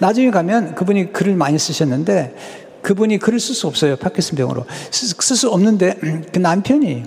나중에 0.00 0.30
가면 0.30 0.74
그분이 0.74 1.12
글을 1.12 1.34
많이 1.34 1.58
쓰셨는데 1.58 2.34
그분이 2.82 3.18
글을 3.18 3.38
쓸 3.38 3.54
수 3.54 3.66
없어요. 3.66 3.96
파키슨 3.96 4.36
병으로. 4.36 4.64
쓸 4.90 5.36
수 5.36 5.50
없는데 5.50 5.94
그 6.32 6.38
남편이 6.38 7.02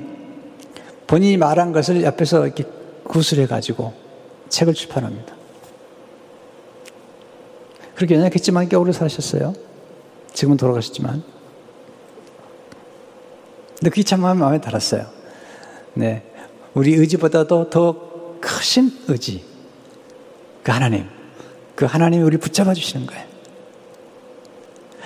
본인이 1.08 1.38
말한 1.38 1.72
것을 1.72 2.04
옆에서 2.04 2.46
이렇게 2.46 2.64
구술해 3.04 3.48
가지고 3.48 3.94
책을 4.50 4.74
출판합니다. 4.74 5.36
그렇게 7.96 8.16
연약했지만 8.16 8.70
꽤 8.70 8.76
오래 8.76 8.92
사셨어요. 8.92 9.54
지금은 10.34 10.58
돌아가셨지만. 10.58 11.24
근데 13.80 13.90
그게 13.90 14.04
참 14.04 14.22
마음에 14.22 14.62
달았어요. 14.62 15.06
네. 15.96 16.24
우리 16.74 16.94
의지보다도 16.96 17.70
더 17.70 18.38
크신 18.40 18.92
의지. 19.08 19.53
그 20.64 20.72
하나님. 20.72 21.06
그 21.76 21.86
하나님이 21.86 22.24
우리를 22.24 22.40
붙잡아 22.40 22.74
주시는 22.74 23.06
거예요. 23.06 23.24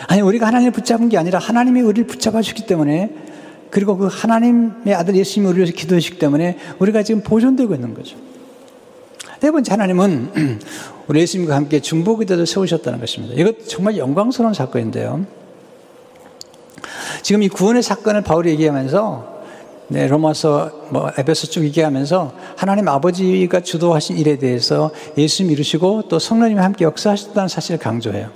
아니, 0.07 0.21
우리가 0.21 0.47
하나님을 0.47 0.71
붙잡은 0.71 1.09
게 1.09 1.17
아니라 1.17 1.39
하나님이 1.39 1.81
우리를 1.81 2.07
붙잡아 2.07 2.41
주기 2.41 2.65
때문에 2.65 3.09
그리고 3.69 3.97
그 3.97 4.07
하나님의 4.07 4.93
아들 4.93 5.15
예수님이 5.15 5.51
우리를 5.51 5.73
기도해 5.73 5.99
주기 5.99 6.19
때문에 6.19 6.57
우리가 6.79 7.03
지금 7.03 7.21
보존되고 7.21 7.73
있는 7.73 7.93
거죠. 7.93 8.17
네 9.39 9.51
번째 9.51 9.71
하나님은 9.71 10.59
우리 11.07 11.21
예수님과 11.21 11.55
함께 11.55 11.79
중보기도를 11.79 12.45
세우셨다는 12.45 12.99
것입니다. 12.99 13.35
이것 13.35 13.67
정말 13.67 13.97
영광스러운 13.97 14.53
사건인데요. 14.53 15.25
지금 17.23 17.43
이 17.43 17.49
구원의 17.49 17.83
사건을 17.83 18.21
바울이 18.21 18.49
얘기하면서 18.51 19.36
네, 19.89 20.05
로마서 20.07 20.87
뭐 20.89 21.09
에베소 21.17 21.47
쭉 21.47 21.63
얘기하면서 21.63 22.33
하나님 22.57 22.89
아버지가 22.89 23.61
주도하신 23.61 24.17
일에 24.17 24.37
대해서 24.37 24.91
예수님 25.17 25.53
이루시고 25.53 26.03
또 26.09 26.19
성령님이 26.19 26.59
함께 26.59 26.83
역사하셨다는 26.83 27.47
사실을 27.47 27.79
강조해요. 27.79 28.29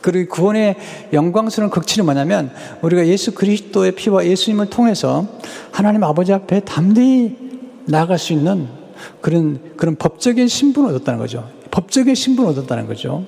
그리고 0.00 0.32
구원의 0.32 0.76
영광스러운 1.12 1.70
극치는 1.70 2.04
뭐냐면 2.04 2.52
우리가 2.82 3.08
예수 3.08 3.34
그리스도의 3.34 3.92
피와 3.92 4.24
예수님을 4.24 4.70
통해서 4.70 5.26
하나님 5.72 6.04
아버지 6.04 6.32
앞에 6.32 6.60
담대히 6.60 7.36
나아갈 7.86 8.16
수 8.16 8.32
있는 8.32 8.68
그런 9.20 9.60
그런 9.76 9.96
법적인 9.96 10.46
신분을 10.46 10.90
얻었다는 10.90 11.18
거죠. 11.18 11.48
법적인 11.72 12.14
신분을 12.14 12.50
얻었다는 12.50 12.86
거죠. 12.86 13.24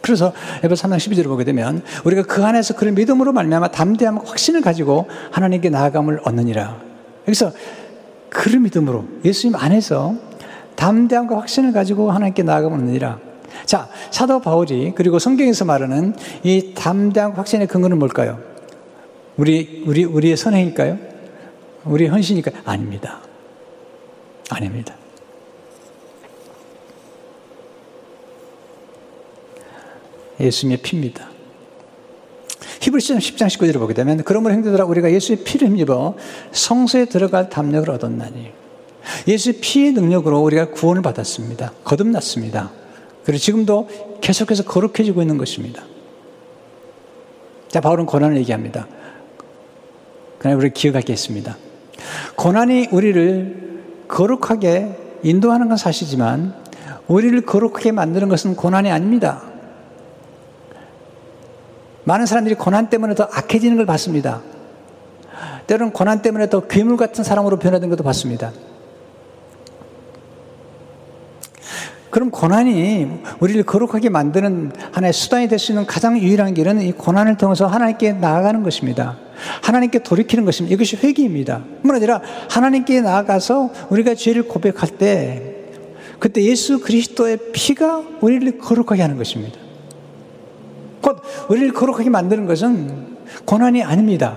그래서 0.00 0.32
에베소 0.62 0.88
3장 0.88 0.96
12절을 0.96 1.24
보게 1.24 1.44
되면 1.44 1.82
우리가 2.04 2.22
그 2.22 2.42
안에서 2.44 2.74
그런 2.74 2.94
믿음으로 2.94 3.32
말미암아 3.32 3.72
담대함 3.72 4.18
확신을 4.18 4.62
가지고 4.62 5.06
하나님께 5.30 5.68
나아감을 5.68 6.20
얻느니라. 6.24 6.93
여기서 7.26 7.52
그런 8.28 8.62
믿음으로 8.62 9.04
예수님 9.24 9.56
안에서 9.56 10.14
담대함과 10.76 11.38
확신을 11.38 11.72
가지고 11.72 12.10
하나님께 12.10 12.42
나아가면 12.42 12.84
느니라 12.84 13.18
자, 13.64 13.88
사도 14.10 14.40
바울이 14.40 14.92
그리고 14.94 15.18
성경에서 15.18 15.64
말하는 15.64 16.14
이 16.42 16.74
담대함과 16.74 17.38
확신의 17.38 17.68
근거는 17.68 17.98
뭘까요? 17.98 18.40
우리 19.36 19.84
우리 19.86 20.04
우리의 20.04 20.36
선행일까요? 20.36 20.98
우리 21.84 22.06
헌신일까요? 22.06 22.62
아닙니다. 22.64 23.20
아닙니다. 24.50 24.94
예수님의 30.40 30.78
피입니다. 30.78 31.33
히브리서 32.80 33.14
10장 33.14 33.46
19절을 33.46 33.78
보게 33.78 33.94
되면 33.94 34.22
그러므로 34.24 34.54
형제들아 34.54 34.84
우리가 34.84 35.12
예수의 35.12 35.44
피를 35.44 35.68
힘입어 35.68 36.16
성소에 36.52 37.06
들어갈 37.06 37.48
담력을 37.48 37.88
얻었나니 37.90 38.50
예수의 39.26 39.56
피의 39.60 39.92
능력으로 39.92 40.40
우리가 40.40 40.70
구원을 40.70 41.02
받았습니다. 41.02 41.72
거듭났습니다. 41.84 42.70
그리고 43.24 43.38
지금도 43.38 43.88
계속해서 44.20 44.64
거룩해지고 44.64 45.22
있는 45.22 45.38
것입니다. 45.38 45.82
자, 47.68 47.80
바울은 47.80 48.06
고난을 48.06 48.36
얘기합니다. 48.38 48.86
그러나 50.38 50.56
우리 50.56 50.70
기억할 50.70 51.02
게 51.02 51.12
있습니다. 51.12 51.56
고난이 52.36 52.88
우리를 52.92 53.74
거룩하게 54.08 54.96
인도하는 55.22 55.68
건 55.68 55.76
사실이지만 55.76 56.54
우리를 57.08 57.40
거룩하게 57.42 57.92
만드는 57.92 58.28
것은 58.28 58.56
고난이 58.56 58.90
아닙니다. 58.90 59.42
많은 62.04 62.26
사람들이 62.26 62.54
고난 62.54 62.88
때문에 62.90 63.14
더 63.14 63.24
악해지는 63.24 63.76
걸 63.76 63.86
봤습니다. 63.86 64.42
때로는 65.66 65.92
고난 65.92 66.22
때문에 66.22 66.48
더 66.48 66.66
괴물 66.66 66.96
같은 66.96 67.24
사람으로 67.24 67.58
변화된 67.58 67.88
것도 67.90 68.04
봤습니다. 68.04 68.52
그럼 72.10 72.30
고난이 72.30 73.22
우리를 73.40 73.60
거룩하게 73.64 74.08
만드는 74.08 74.70
하나의 74.92 75.12
수단이 75.12 75.48
될 75.48 75.58
수 75.58 75.72
있는 75.72 75.84
가장 75.84 76.16
유일한 76.16 76.54
길은 76.54 76.80
이 76.82 76.92
고난을 76.92 77.38
통해서 77.38 77.66
하나님께 77.66 78.12
나아가는 78.12 78.62
것입니다. 78.62 79.16
하나님께 79.62 80.04
돌이키는 80.04 80.44
것입니다. 80.44 80.74
이것이 80.74 80.96
회개입니다. 80.96 81.64
뿐 81.82 81.92
아니라 81.92 82.20
하나님께 82.50 83.00
나아가서 83.00 83.70
우리가 83.90 84.14
죄를 84.14 84.46
고백할 84.46 84.90
때 84.96 85.56
그때 86.20 86.40
예수 86.44 86.80
그리스도의 86.80 87.38
피가 87.52 88.04
우리를 88.20 88.58
거룩하게 88.58 89.02
하는 89.02 89.16
것입니다. 89.16 89.63
곧 91.04 91.20
우리를 91.50 91.74
거룩하게 91.74 92.08
만드는 92.08 92.46
것은 92.46 93.16
고난이 93.44 93.82
아닙니다. 93.82 94.36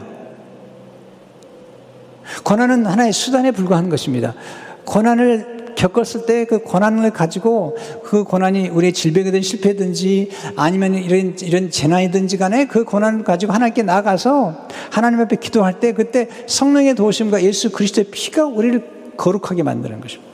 고난은 2.43 2.86
하나의 2.86 3.13
수단에 3.13 3.51
불과한 3.51 3.88
것입니다. 3.88 4.36
고난을 4.84 5.76
겪었을 5.78 6.26
때 6.26 6.43
그 6.45 6.59
고난을 6.59 7.11
가지고 7.11 7.78
그 8.03 8.26
고난이 8.26 8.68
우리의 8.70 8.91
질병이든 8.91 9.41
실패든지 9.41 10.32
아니면 10.57 10.95
이런, 10.95 11.38
이런 11.39 11.72
재난이든지 11.72 12.38
간에 12.38 12.68
그 12.68 12.84
고난을 12.84 13.24
가지고 13.24 13.53
하나님께 13.53 13.84
나가서 13.84 14.68
하나님 14.91 15.22
앞에 15.22 15.38
기도할 15.38 15.80
때 15.80 15.93
그때 15.93 16.28
성령의 16.47 16.95
도우심과 16.95 17.43
예수 17.43 17.72
그리스도의 17.72 18.07
피가 18.11 18.45
우리를 18.45 19.13
거룩하게 19.15 19.63
만드는 19.63 20.01
것입니다. 20.01 20.34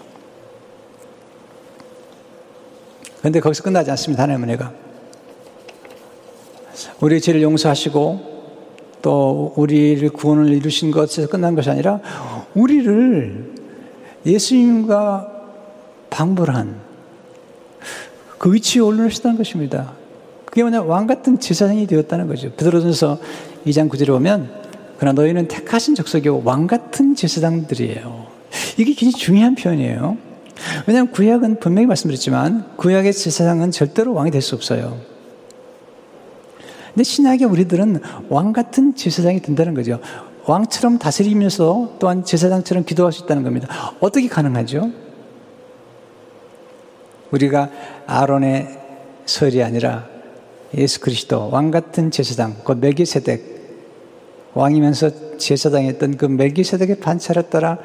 그런데 3.20 3.40
거기서 3.40 3.62
끝나지 3.62 3.92
않습니다. 3.92 4.24
하나님의 4.24 4.50
은혜가. 4.50 4.93
우리의 7.02 7.22
죄를 7.22 7.42
용서하시고 7.42 8.34
또 9.02 9.54
우리를 9.56 10.08
구원을 10.10 10.54
이루신 10.54 10.92
것에서 10.92 11.28
끝난 11.28 11.56
것이 11.56 11.70
아니라 11.70 12.00
우리를 12.56 13.54
예수님과 14.26 15.30
방불한 16.10 16.82
그 18.38 18.54
위치에 18.54 18.82
올려놓으시다는 18.82 19.38
것입니다. 19.38 19.94
그게 20.46 20.62
뭐냐 20.62 20.84
왕 20.84 21.08
같은 21.08 21.40
제사장이 21.40 21.88
되었다는 21.88 22.28
거죠. 22.28 22.52
베드로전서 22.52 23.20
2장 23.66 23.90
9절에 23.90 24.08
보면 24.08 24.50
그러나 24.98 25.22
너희는 25.22 25.48
택하신 25.48 25.96
족속이요 25.96 26.44
왕 26.44 26.68
같은 26.68 27.16
제사장들이에요. 27.16 28.28
이게 28.78 28.94
굉장히 28.94 29.12
중요한 29.14 29.56
표현이에요. 29.56 30.18
왜냐하면 30.88 31.12
구약은 31.12 31.60
분명히 31.60 31.88
말씀드렸지만 31.88 32.76
구약의 32.78 33.14
제사장은 33.14 33.72
절대로 33.72 34.14
왕이 34.14 34.32
될 34.32 34.42
수 34.42 34.56
없어요. 34.56 35.13
근데 36.94 37.04
신약의 37.04 37.48
우리들은 37.48 38.02
왕 38.30 38.54
같은 38.54 38.96
제사장이 38.96 39.42
된다는 39.42 39.74
거죠. 39.74 40.00
왕처럼 40.46 41.00
다스리면서 41.00 41.96
또한 42.00 42.24
제사장처럼 42.24 42.86
기도할 42.86 43.12
수 43.12 43.24
있다는 43.24 43.44
겁니다. 43.44 43.68
어떻게 44.00 44.28
가능하죠? 44.28 44.92
우리가 47.32 47.70
아론의 48.06 48.68
설이 49.26 49.64
아니라 49.64 50.06
예수 50.78 51.00
그리스도 51.00 51.50
왕 51.50 51.72
같은 51.72 52.12
제사장 52.12 52.56
그 52.64 52.74
멜기세덱 52.74 53.54
왕이면서 54.54 55.38
제사장했던 55.38 56.18
그 56.18 56.26
멜기세덱의 56.26 57.00
반차를 57.00 57.50
따라 57.50 57.80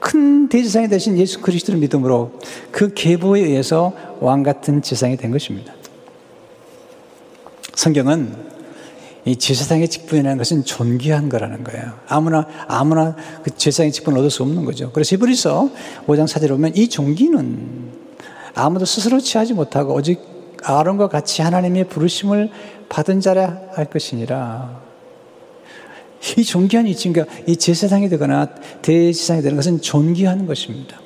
큰 0.00 0.48
대제사장이 0.48 0.88
되신 0.88 1.18
예수 1.18 1.40
그리스도를 1.40 1.78
믿음으로 1.78 2.32
그 2.72 2.92
계보에 2.94 3.40
의해서 3.42 3.92
왕 4.20 4.42
같은 4.42 4.82
제사장이 4.82 5.16
된 5.18 5.30
것입니다. 5.30 5.72
성경은 7.74 8.50
이 9.24 9.36
제사장의 9.36 9.88
직분이라는 9.88 10.38
것은 10.38 10.64
존귀한 10.64 11.28
거라는 11.28 11.62
거예요. 11.64 11.92
아무나 12.08 12.46
아무나 12.66 13.14
그 13.42 13.50
제사장의 13.50 13.92
직분을 13.92 14.18
얻을 14.18 14.30
수 14.30 14.42
없는 14.42 14.64
거죠. 14.64 14.90
그래서 14.92 15.14
히브리서 15.14 15.70
5장 16.06 16.26
4절에 16.26 16.48
보면 16.48 16.74
이 16.74 16.88
존귀는 16.88 17.90
아무도 18.54 18.84
스스로 18.84 19.20
취하지 19.20 19.54
못하고 19.54 19.94
오직 19.94 20.20
아론과 20.62 21.08
같이 21.08 21.42
하나님의 21.42 21.88
부르심을 21.88 22.50
받은 22.88 23.20
자라 23.20 23.60
할 23.72 23.86
것이니라. 23.86 24.80
이 26.36 26.44
존귀한 26.44 26.86
위치인가, 26.86 27.24
이 27.46 27.56
제사장이 27.56 28.08
되거나 28.10 28.46
대제사장이 28.82 29.42
되는 29.42 29.56
것은 29.56 29.80
존귀한 29.80 30.46
것입니다. 30.46 31.00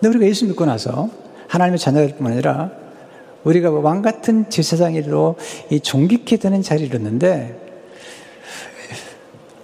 근데 0.00 0.08
우리가 0.08 0.26
예수 0.26 0.46
믿고 0.46 0.64
나서 0.64 1.10
하나님의 1.48 1.78
자녀일 1.78 2.16
뿐만 2.16 2.32
아니라 2.32 2.83
우리가 3.44 3.70
왕 3.70 4.02
같은 4.02 4.48
제사장으로 4.48 5.36
이 5.70 5.80
존귀케 5.80 6.38
되는 6.38 6.62
자리를 6.62 6.94
얻는데 6.96 7.60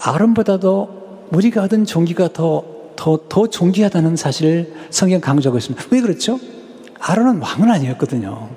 아론보다도 0.00 1.28
우리가 1.32 1.62
얻은 1.62 1.84
존귀가 1.84 2.32
더, 2.32 2.64
더, 2.96 3.18
더 3.28 3.46
존귀하다는 3.46 4.16
사실을 4.16 4.72
성경 4.90 5.20
강조하고 5.20 5.58
있습니다. 5.58 5.86
왜 5.90 6.00
그렇죠? 6.00 6.38
아론은 6.98 7.40
왕은 7.40 7.70
아니었거든요. 7.70 8.50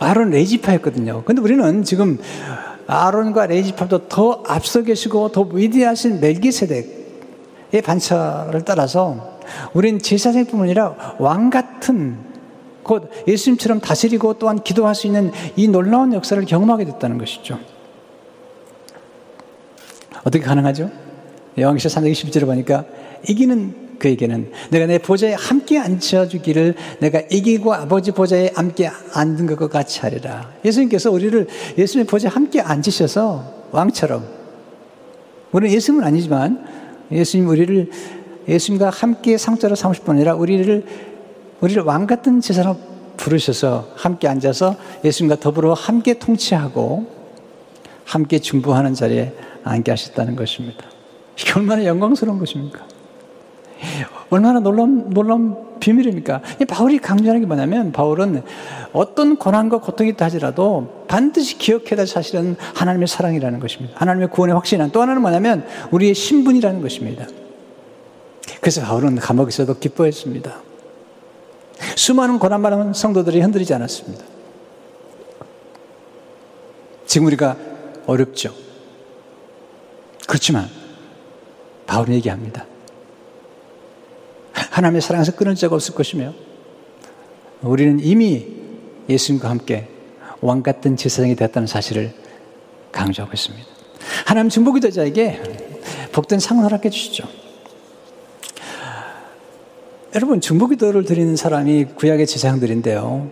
아론 0.00 0.30
레지파였거든요. 0.30 1.22
근데 1.24 1.40
우리는 1.40 1.82
지금 1.84 2.18
아론과 2.86 3.46
레지파도 3.46 4.08
더 4.08 4.42
앞서 4.46 4.82
계시고 4.82 5.32
더 5.32 5.42
위대하신 5.42 6.20
멜기세덱의 6.20 7.82
반차를 7.84 8.64
따라서 8.64 9.35
우리는 9.74 9.98
제사장뿐만 9.98 10.66
아니라 10.66 11.16
왕 11.18 11.50
같은 11.50 12.18
곧 12.82 13.10
예수님처럼 13.26 13.80
다스리고 13.80 14.34
또한 14.34 14.62
기도할 14.62 14.94
수 14.94 15.06
있는 15.06 15.32
이 15.56 15.66
놀라운 15.66 16.12
역사를 16.12 16.42
경험하게 16.44 16.84
됐다는 16.84 17.18
것이죠. 17.18 17.58
어떻게 20.24 20.40
가능하죠? 20.40 20.90
영왕시 21.58 21.88
3장 21.88 22.12
20절을 22.12 22.46
보니까 22.46 22.84
이기는 23.28 23.98
그에게는 23.98 24.50
내가 24.70 24.86
내 24.86 24.98
보좌에 24.98 25.34
함께 25.34 25.78
앉혀주기를 25.78 26.74
내가 27.00 27.22
이기고 27.30 27.72
아버지 27.72 28.12
보좌에 28.12 28.50
함께 28.54 28.90
앉은 29.14 29.46
것과 29.46 29.68
같이 29.68 30.00
하리라. 30.00 30.50
예수님께서 30.64 31.10
우리를 31.10 31.46
예수님의 31.78 32.06
보좌에 32.06 32.30
함께 32.30 32.60
앉으셔서 32.60 33.68
왕처럼 33.72 34.24
우리는 35.52 35.74
예수님은 35.74 36.06
아니지만 36.06 36.66
예수님 37.10 37.48
우리를 37.48 37.90
예수님과 38.48 38.90
함께 38.90 39.36
상자로 39.38 39.74
삼으실 39.74 40.04
뿐 40.04 40.16
아니라 40.16 40.34
우리를 40.34 40.84
우리를 41.60 41.82
왕 41.82 42.06
같은 42.06 42.40
제사로 42.40 42.76
부르셔서 43.16 43.88
함께 43.96 44.28
앉아서 44.28 44.76
예수님과 45.04 45.36
더불어 45.36 45.72
함께 45.72 46.18
통치하고 46.18 47.06
함께 48.04 48.38
중부하는 48.38 48.94
자리에 48.94 49.32
앉게 49.64 49.90
하셨다는 49.90 50.36
것입니다. 50.36 50.84
이게 51.38 51.52
얼마나 51.56 51.84
영광스러운 51.84 52.38
것입니까? 52.38 52.86
얼마나 54.30 54.60
놀라운, 54.60 55.10
놀라운 55.10 55.78
비밀입니까? 55.80 56.40
바울이 56.68 56.98
강조하는 56.98 57.40
게 57.40 57.46
뭐냐면, 57.46 57.92
바울은 57.92 58.42
어떤 58.92 59.36
고난과 59.36 59.80
고통이 59.80 60.10
있다 60.10 60.26
하더라도 60.26 61.04
반드시 61.08 61.58
기억해야 61.58 61.96
될 61.96 62.06
사실은 62.06 62.56
하나님의 62.74 63.06
사랑이라는 63.06 63.60
것입니다. 63.60 63.94
하나님의 63.98 64.30
구원의 64.30 64.54
확신은 64.54 64.90
또 64.92 65.02
하나는 65.02 65.22
뭐냐면, 65.22 65.64
우리의 65.90 66.14
신분이라는 66.14 66.80
것입니다. 66.80 67.26
그래서 68.60 68.80
바울은 68.80 69.16
감옥에서도 69.16 69.78
기뻐했습니다. 69.78 70.62
수많은 71.96 72.38
고난받은 72.38 72.94
성도들이 72.94 73.40
흔들리지 73.40 73.74
않았습니다. 73.74 74.24
지금 77.06 77.26
우리가 77.26 77.56
어렵죠. 78.06 78.54
그렇지만, 80.26 80.68
바울은 81.86 82.14
얘기합니다. 82.14 82.66
하나님의 84.52 85.00
사랑에서 85.00 85.32
끊을 85.36 85.54
적 85.54 85.72
없을 85.72 85.94
것이며 85.94 86.34
우리는 87.62 88.00
이미 88.00 88.46
예수님과 89.08 89.48
함께 89.48 89.88
왕 90.40 90.62
같은 90.62 90.96
제사장이 90.96 91.36
되었다는 91.36 91.66
사실을 91.66 92.12
강조하고 92.92 93.32
있습니다. 93.34 93.66
하나님 94.26 94.50
중보기도자에게 94.50 95.40
복된 96.12 96.40
상을 96.40 96.62
허락해 96.62 96.90
주시죠. 96.90 97.45
여러분 100.16 100.40
중보기도를 100.40 101.04
드리는 101.04 101.36
사람이 101.36 101.88
구약의 101.94 102.26
제사장들인데요. 102.26 103.30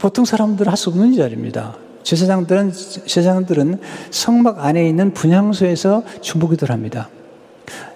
보통 0.00 0.24
사람들은 0.24 0.68
할 0.68 0.76
수 0.76 0.90
없는 0.90 1.14
자리입니다. 1.14 1.76
제사장들은 2.02 2.72
제사장들은 3.06 3.78
성막 4.10 4.64
안에 4.64 4.88
있는 4.88 5.14
분향소에서 5.14 6.02
중보기도를 6.22 6.72
합니다. 6.72 7.08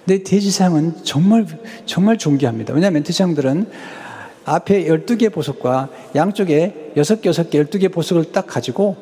근데 0.05 0.23
대지상은 0.23 1.03
정말, 1.03 1.45
정말 1.85 2.17
존귀합니다. 2.17 2.73
왜냐하면 2.73 3.03
대지상들은 3.03 3.67
앞에 4.45 4.85
12개 4.85 5.29
보석과 5.29 5.89
양쪽에 6.15 6.93
6개, 6.95 7.23
6개, 7.23 7.69
12개 7.69 7.91
보석을 7.91 8.31
딱 8.31 8.47
가지고 8.47 8.95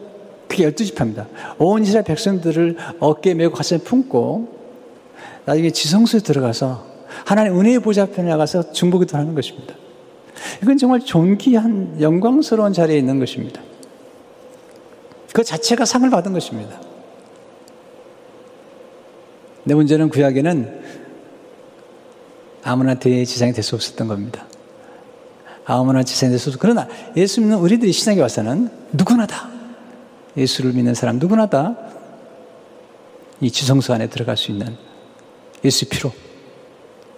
그게 0.47 0.67
12지파입니다. 0.67 1.27
온 1.59 1.83
이스라엘 1.83 2.05
백성들을 2.05 2.75
어깨에 2.99 3.35
메고 3.35 3.53
가슴에 3.53 3.81
품고 3.81 4.57
나중에 5.45 5.69
지성소에 5.69 6.21
들어가서 6.21 6.88
하나님 7.25 7.59
은혜의 7.59 7.79
보좌 7.79 8.03
앞에 8.03 8.21
나가서 8.23 8.71
중보기도 8.71 9.17
하는 9.17 9.35
것입니다. 9.35 9.75
이건 10.63 10.77
정말 10.77 11.01
존귀한 11.01 12.01
영광스러운 12.01 12.73
자리에 12.73 12.97
있는 12.97 13.19
것입니다. 13.19 13.61
그 15.33 15.43
자체가 15.43 15.85
상을 15.85 16.09
받은 16.09 16.33
것입니다. 16.33 16.79
내 19.63 19.73
문제는 19.75 20.09
구약에는 20.09 20.81
아무나 22.63 22.95
대지상이 22.95 23.53
될 23.53 23.63
수 23.63 23.75
없었던 23.75 24.07
겁니다. 24.07 24.45
아무나 25.65 26.03
지상이 26.03 26.31
될 26.31 26.39
수 26.39 26.49
없었고, 26.49 26.61
그러나 26.61 26.87
예수 27.15 27.41
믿는 27.41 27.57
우리들이 27.57 27.91
신앙에 27.91 28.21
와서는 28.21 28.69
누구나 28.93 29.27
다, 29.27 29.49
예수를 30.35 30.73
믿는 30.73 30.93
사람 30.93 31.19
누구나 31.19 31.47
다 31.47 31.89
이 33.41 33.49
지성소 33.49 33.93
안에 33.93 34.07
들어갈 34.07 34.35
수 34.35 34.51
있는 34.51 34.75
예수 35.63 35.87
피로 35.87 36.11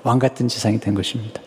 왕 0.04 0.20
같은 0.20 0.48
지상이 0.48 0.80
된 0.80 0.94
것입니다. 0.94 1.42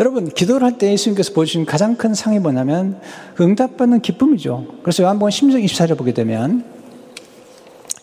여러분, 0.00 0.28
기도를 0.28 0.66
할 0.66 0.78
때 0.78 0.90
예수님께서 0.92 1.32
보여주신 1.34 1.66
가장 1.66 1.96
큰 1.96 2.14
상이 2.14 2.38
뭐냐면 2.38 3.00
그 3.34 3.44
응답받는 3.44 4.00
기쁨이죠. 4.00 4.66
그래서 4.82 5.02
요한복음 5.02 5.30
16, 5.30 5.60
24절 5.60 5.98
보게 5.98 6.12
되면 6.12 6.64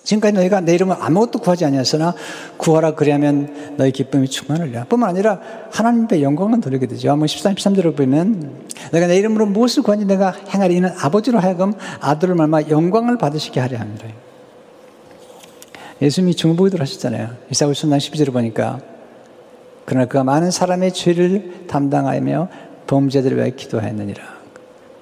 지금까지 0.04 0.36
너희가 0.36 0.62
내 0.62 0.74
이름을 0.76 0.96
아무것도 1.00 1.40
구하지 1.40 1.66
아니하으나 1.66 2.14
구하라 2.56 2.96
그리하면 2.96 3.74
너희 3.76 3.92
기쁨이 3.92 4.30
충만하리라. 4.30 4.86
뿐만 4.86 5.10
아니라 5.10 5.42
하나님의 5.72 6.24
영광을 6.24 6.62
돌리게 6.62 6.86
되죠. 6.88 7.12
한번 7.12 7.28
13, 7.28 7.56
13절을 7.56 7.98
보면 7.98 8.68
내가 8.94 9.08
내 9.08 9.18
이름으로 9.18 9.48
무엇을 9.48 9.84
구하니 9.84 10.06
내가 10.06 10.32
행하리 10.54 10.78
이는 10.78 10.92
아버지로 10.98 11.40
하여금 11.40 11.74
아들을 12.00 12.36
말마 12.36 12.62
영광을 12.70 13.18
받으시게 13.18 13.60
하려 13.60 13.80
합니다. 13.80 14.06
예수님이 16.02 16.36
중보기도를 16.36 16.82
하셨잖아요. 16.84 17.30
이사고 17.52 17.74
순당 17.74 18.00
12절을 18.00 18.32
보니까 18.32 18.80
그러나 19.86 20.06
그가 20.06 20.24
많은 20.24 20.52
사람의 20.52 20.94
죄를 20.94 21.66
담당하며 21.68 22.50
범죄들을 22.88 23.38
위하여 23.38 23.52
기도하였느니라. 23.52 24.38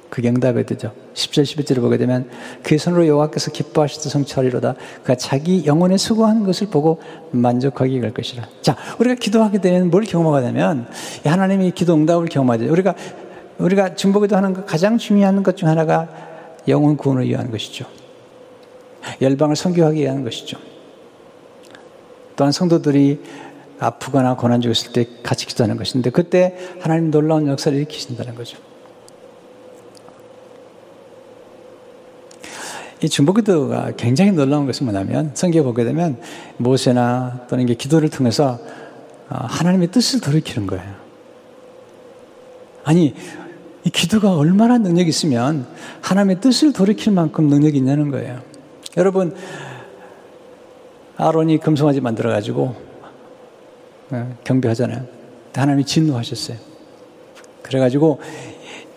그게 0.10 0.30
응답이 0.30 0.66
되죠. 0.66 0.94
10절, 1.14 1.44
11절을 1.44 1.82
보게 1.82 1.98
되면 1.98 2.30
그의 2.64 2.78
손으로 2.78 3.08
여호와께서 3.08 3.52
기뻐하시듯 3.52 4.12
성취하리로다. 4.12 4.76
그가 5.02 5.16
자기 5.16 5.66
영혼에 5.66 5.98
수고하는 5.98 6.44
것을 6.44 6.68
보고 6.68 7.02
만족하게 7.32 8.00
갈 8.00 8.14
것이라. 8.14 8.48
자, 8.62 8.78
우리가 9.00 9.16
기도하게 9.16 9.60
되면 9.60 9.90
뭘 9.90 10.04
경험하게 10.04 10.46
되면 10.46 10.88
하나님이 11.26 11.72
기도 11.72 11.96
응답을 11.96 12.28
경험하죠. 12.28 12.72
우리가 12.72 12.96
우리가 13.58 13.96
중보기도 13.96 14.36
하는 14.38 14.54
것 14.54 14.66
가장 14.66 14.98
중요한 14.98 15.42
것 15.44 15.56
중 15.56 15.68
하나가 15.68 16.08
영혼 16.68 16.96
구원을 16.96 17.28
위한 17.28 17.52
것이죠. 17.52 17.86
열방을 19.22 19.56
선교하게 19.56 20.08
하는 20.08 20.24
것이죠. 20.24 20.58
또한 22.36 22.52
성도들이 22.52 23.22
아프거나 23.80 24.36
고난 24.36 24.62
중에 24.62 24.72
있을 24.72 24.94
때 24.94 25.06
같이 25.22 25.46
기도하는 25.46 25.78
것인데 25.78 26.10
그때 26.10 26.56
하나님 26.80 27.12
놀라운 27.12 27.48
역사를 27.48 27.76
일으키신다는 27.78 28.36
거죠. 28.36 28.58
이 33.02 33.10
중보기도가 33.10 33.92
굉장히 33.98 34.32
놀라운 34.32 34.66
것은 34.66 34.86
뭐냐면 34.86 35.32
성경에 35.34 35.64
보게 35.64 35.84
되면 35.84 36.18
모세나 36.58 37.46
또는 37.50 37.66
이게 37.66 37.76
기도를 37.76 38.10
통해서 38.10 38.60
어, 39.30 39.36
하나님의 39.48 39.92
뜻을 39.92 40.22
돌이키는 40.22 40.68
거예요. 40.68 40.96
아니 42.84 43.14
이 43.84 43.90
기도가 43.90 44.36
얼마나 44.36 44.78
능력이 44.78 45.10
있으면 45.10 45.68
하나님의 46.02 46.40
뜻을 46.40 46.74
돌이킬 46.74 47.12
만큼 47.12 47.48
능력이 47.48 47.78
있냐는 47.78 48.10
거예요. 48.10 48.40
여러분 48.98 49.36
아론이 51.18 51.60
금송아지 51.60 52.02
만들어 52.02 52.30
가지고 52.30 52.76
어, 54.12 54.38
경배하잖아요. 54.44 55.06
하나님이 55.54 55.86
진노하셨어요. 55.86 56.58
그래가지고 57.62 58.20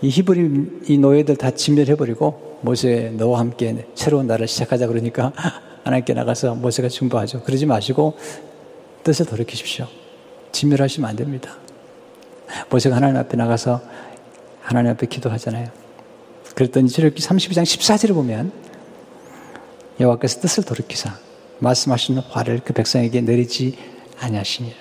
이 0.03 0.09
히브리 0.09 0.83
이 0.89 0.99
노예들 0.99 1.37
다 1.37 1.51
진멸해버리고 1.51 2.59
모세 2.62 3.12
너와 3.16 3.39
함께 3.39 3.87
새로운 3.95 4.27
날을 4.27 4.49
시작하자 4.49 4.89
그러니까 4.89 5.33
하나님께 5.85 6.12
나가서 6.12 6.57
모세가 6.57 6.89
중보하죠. 6.89 7.43
그러지 7.43 7.66
마시고 7.66 8.16
뜻을 9.05 9.27
돌이키십시오. 9.27 9.87
진멸하시면 10.53 11.09
안 11.09 11.16
됩니다. 11.16 11.57
모세가 12.69 12.97
하나님 12.97 13.16
앞에 13.16 13.37
나가서 13.37 13.81
하나님 14.61 14.91
앞에 14.93 15.07
기도하잖아요. 15.07 15.69
그랬더니 16.55 16.89
출애굽기 16.89 17.23
32장 17.23 17.62
14절을 17.62 18.14
보면 18.14 18.51
여호와께서 20.01 20.41
뜻을 20.41 20.64
돌이키사 20.64 21.28
말씀하시는 21.59 22.22
화를 22.22 22.61
그 22.64 22.72
백성에게 22.72 23.20
내리지 23.20 23.76
아니하시니라. 24.20 24.76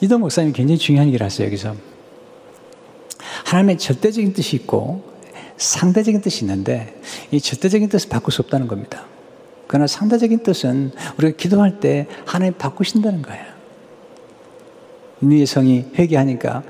이도 0.00 0.18
목사님이 0.18 0.52
굉장히 0.52 0.78
중요한 0.78 1.08
얘기를 1.08 1.24
하세요, 1.24 1.46
여기서. 1.46 1.74
하나님의 3.44 3.78
절대적인 3.78 4.32
뜻이 4.32 4.56
있고 4.56 5.12
상대적인 5.56 6.20
뜻이 6.20 6.44
있는데 6.44 7.00
이 7.30 7.40
절대적인 7.40 7.88
뜻을 7.88 8.08
바꿀 8.08 8.32
수 8.32 8.42
없다는 8.42 8.66
겁니다. 8.68 9.06
그러나 9.66 9.86
상대적인 9.86 10.42
뜻은 10.42 10.92
우리가 11.18 11.36
기도할 11.36 11.80
때 11.80 12.06
하나님 12.26 12.54
바꾸신다는 12.54 13.22
거예요. 13.22 13.44
니의 15.22 15.46
성이 15.46 15.86
회개하니까 15.96 16.62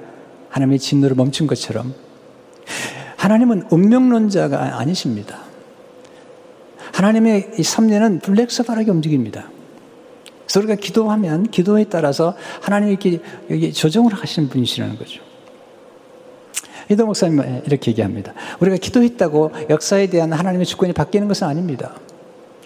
하나님의 0.51 0.78
진노를 0.78 1.16
멈춘 1.16 1.47
것처럼 1.47 1.95
하나님은 3.16 3.68
운명론자가 3.70 4.78
아니십니다. 4.78 5.40
하나님의 6.95 7.51
이 7.59 7.62
섭리는 7.62 8.20
블랙서바하게 8.20 8.90
움직입니다. 8.92 9.51
그래서 10.45 10.61
우리가 10.61 10.76
기도하면 10.76 11.51
기도에 11.51 11.84
따라서 11.84 12.36
하나님이 12.61 12.99
여기 13.51 13.72
조정을 13.72 14.14
하시는 14.14 14.49
분이시라는 14.49 14.97
거죠. 14.97 15.20
이도 16.88 17.07
목사님 17.07 17.62
이렇게 17.66 17.90
얘기합니다. 17.90 18.32
우리가 18.61 18.76
기도했다고 18.76 19.53
역사에 19.70 20.07
대한 20.07 20.32
하나님의 20.32 20.66
주권이 20.66 20.92
바뀌는 20.92 21.26
것은 21.26 21.49
아닙니다. 21.49 21.95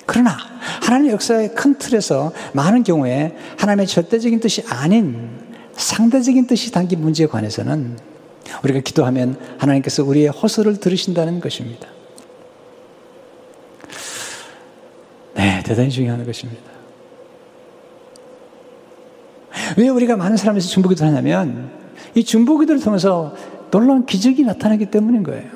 그러나 0.05 0.37
하나님의 0.83 1.13
역사의 1.13 1.55
큰 1.55 1.79
틀에서 1.79 2.33
많은 2.53 2.83
경우에 2.83 3.35
하나님의 3.59 3.87
절대적인 3.87 4.41
뜻이 4.41 4.63
아닌 4.69 5.31
상대적인 5.75 6.47
뜻이 6.47 6.73
담긴 6.73 7.01
문제에 7.01 7.27
관해서는 7.27 7.97
우리가 8.65 8.81
기도하면 8.81 9.39
하나님께서 9.57 10.05
우리의 10.05 10.29
호소를 10.29 10.81
들으신다는 10.81 11.41
것입니다. 11.41 11.89
네, 15.39 15.63
대단히 15.65 15.89
중요한 15.89 16.27
것입니다. 16.27 16.61
왜 19.77 19.89
우리가 19.89 20.17
많은 20.17 20.37
사람에서 20.37 20.69
중보기도를 20.69 21.13
하냐면 21.13 21.71
이 22.17 22.25
중보기도를 22.25 22.83
통해서 22.83 23.37
놀라운 23.71 24.05
기적이 24.05 24.43
나타나기 24.43 24.87
때문인 24.87 25.23
거예요. 25.23 25.49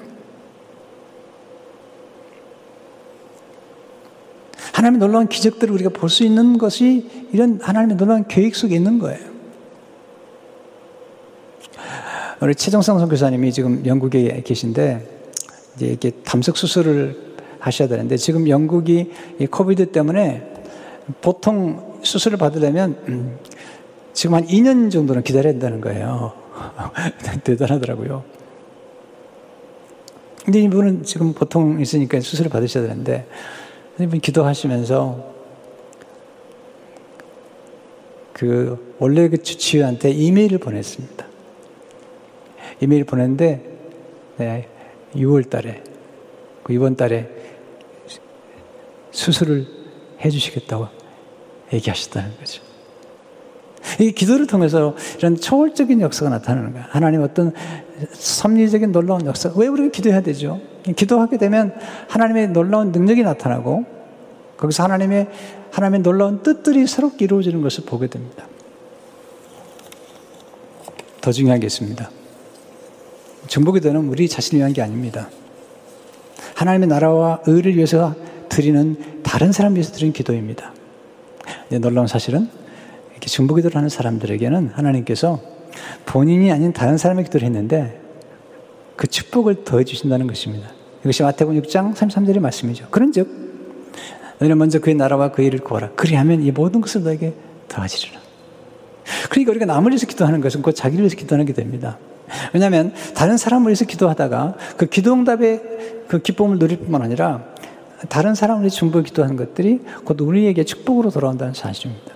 하나님의 4.73 5.01
놀라운 5.01 5.27
기적들을 5.27 5.75
우리가 5.75 5.91
볼 5.91 6.09
수 6.09 6.23
있는 6.23 6.59
것이 6.59 7.29
이런 7.33 7.59
하나님의 7.61 7.97
놀라운 7.97 8.25
계획 8.29 8.55
속에 8.55 8.77
있는 8.77 9.01
거예요. 9.01 9.33
우리 12.41 12.55
최정성 12.55 13.01
선교사님이 13.01 13.53
지금 13.53 13.85
영국에 13.85 14.43
계신데 14.45 15.09
이제 15.75 15.87
이렇게 15.87 16.11
담석 16.23 16.57
수술을 16.57 17.32
하셔야 17.63 17.87
되는데 17.87 18.17
지금 18.17 18.49
영국이 18.49 19.13
이 19.39 19.47
코비드 19.47 19.93
때문에 19.93 20.43
보통 21.21 22.01
수술을 22.03 22.37
받으려면 22.37 22.97
음, 23.07 23.39
지금 24.13 24.35
한 24.35 24.45
2년 24.47 24.91
정도는 24.91 25.23
기다려야 25.23 25.53
된다는 25.53 25.81
거예요. 25.81 26.33
대단하더라고요. 27.45 28.25
근데 30.45 30.61
이분은 30.61 31.05
지금 31.05 31.35
보통 31.35 31.81
있으니까 31.81 32.19
수술을 32.19 32.51
받으셔야 32.51 32.89
되는데, 32.89 33.27
이분 34.01 34.19
기도하시면서 34.19 35.33
그 38.33 38.95
원래 38.99 39.29
그 39.29 39.41
주치의한테 39.41 40.11
이메일을 40.11 40.59
보냈습니다. 40.59 41.27
이메일 42.81 43.05
보냈는데, 43.05 43.63
네, 44.39 44.69
6월 45.15 45.49
달에, 45.49 45.85
그 46.65 46.73
이번 46.73 46.97
달에 46.97 47.42
수술을 49.13 49.67
해 50.21 50.31
주시겠다고 50.31 50.89
얘기하셨다는 51.73 52.37
거죠. 52.39 52.63
이 54.01 54.13
기도를 54.13 54.47
통해서 54.47 54.95
이런 55.19 55.37
초월적인 55.37 56.01
역사가 56.01 56.31
나타나는 56.31 56.73
거야. 56.73 56.87
하나님 56.91 57.23
어떤 57.23 57.53
섭리적인 58.13 58.93
놀라운 58.93 59.27
역사. 59.27 59.53
왜 59.57 59.67
우리가 59.67 59.91
기도해야 59.91 60.21
되죠? 60.23 60.61
기도하게 60.97 61.39
되면 61.39 61.75
하나님의 62.09 62.49
놀라운 62.49 62.93
능력이 62.93 63.23
나타나고 63.23 63.85
거기서 64.57 64.85
하나님의 64.85 65.29
하나님의 65.73 66.03
놀라운 66.03 66.43
뜻들이 66.43 66.87
새롭게 66.87 67.25
이루어지는 67.25 67.63
것을 67.63 67.85
보게 67.85 68.07
됩니다. 68.07 68.47
더 71.21 71.33
중요하겠습니다. 71.33 72.11
중보기도는 73.47 74.09
우리 74.09 74.29
자신을 74.29 74.59
위한 74.61 74.73
게 74.73 74.83
아닙니다. 74.83 75.29
하나님의 76.55 76.89
나라와 76.89 77.41
의를 77.47 77.77
위해서 77.77 78.15
드리는 78.53 78.97
다른 79.23 79.51
사람 79.51 79.75
위해서 79.75 79.93
드리는 79.93 80.13
기도입니다. 80.13 80.73
놀라운 81.81 82.07
사실은 82.07 82.49
이렇게 83.13 83.27
중보 83.27 83.55
기도를 83.55 83.77
하는 83.77 83.89
사람들에게는 83.89 84.73
하나님께서 84.75 85.41
본인이 86.05 86.53
아닌 86.53 86.75
다른 86.75 86.99
사람의 86.99 87.25
기도를 87.25 87.47
했는데 87.47 87.99
그 88.97 89.07
축복을 89.07 89.65
더해 89.65 89.85
주신다는 89.85 90.27
것입니다. 90.27 90.69
이것이 91.01 91.23
마태복음 91.23 91.63
6장 91.63 91.95
33절의 91.95 92.41
말씀이죠. 92.41 92.89
그런즉 92.91 93.27
너희는 94.39 94.59
먼저 94.59 94.81
그의 94.81 94.97
나라와 94.97 95.33
그의 95.33 95.49
일을 95.49 95.61
구하라. 95.61 95.93
그리하면 95.97 96.43
이 96.43 96.51
모든 96.51 96.83
것을 96.83 97.03
너에게 97.05 97.33
더하시리라. 97.69 98.21
그러니까 99.31 99.51
우리가 99.53 99.65
남을 99.65 99.93
위해서 99.93 100.07
기도하는 100.07 100.43
것은 100.43 100.61
곧 100.61 100.73
자기를 100.73 101.03
위해서 101.03 101.17
기도하는 101.17 101.47
게 101.47 101.55
됩니다. 101.55 101.99
왜냐하면 102.53 102.93
다른 103.15 103.39
사람을 103.39 103.69
위해서 103.69 103.87
기도하다가 103.87 104.57
그 104.77 104.87
기도 104.87 105.15
응답의 105.15 105.63
그 106.09 106.21
기쁨을 106.21 106.59
누릴 106.59 106.79
뿐만 106.79 107.01
아니라 107.01 107.52
다른 108.09 108.35
사람을 108.35 108.63
위해 108.63 108.71
중보에 108.71 109.03
기도하는 109.03 109.37
것들이 109.37 109.81
곧 110.05 110.21
우리에게 110.21 110.65
축복으로 110.65 111.11
돌아온다는 111.11 111.55
사실입니다. 111.55 112.15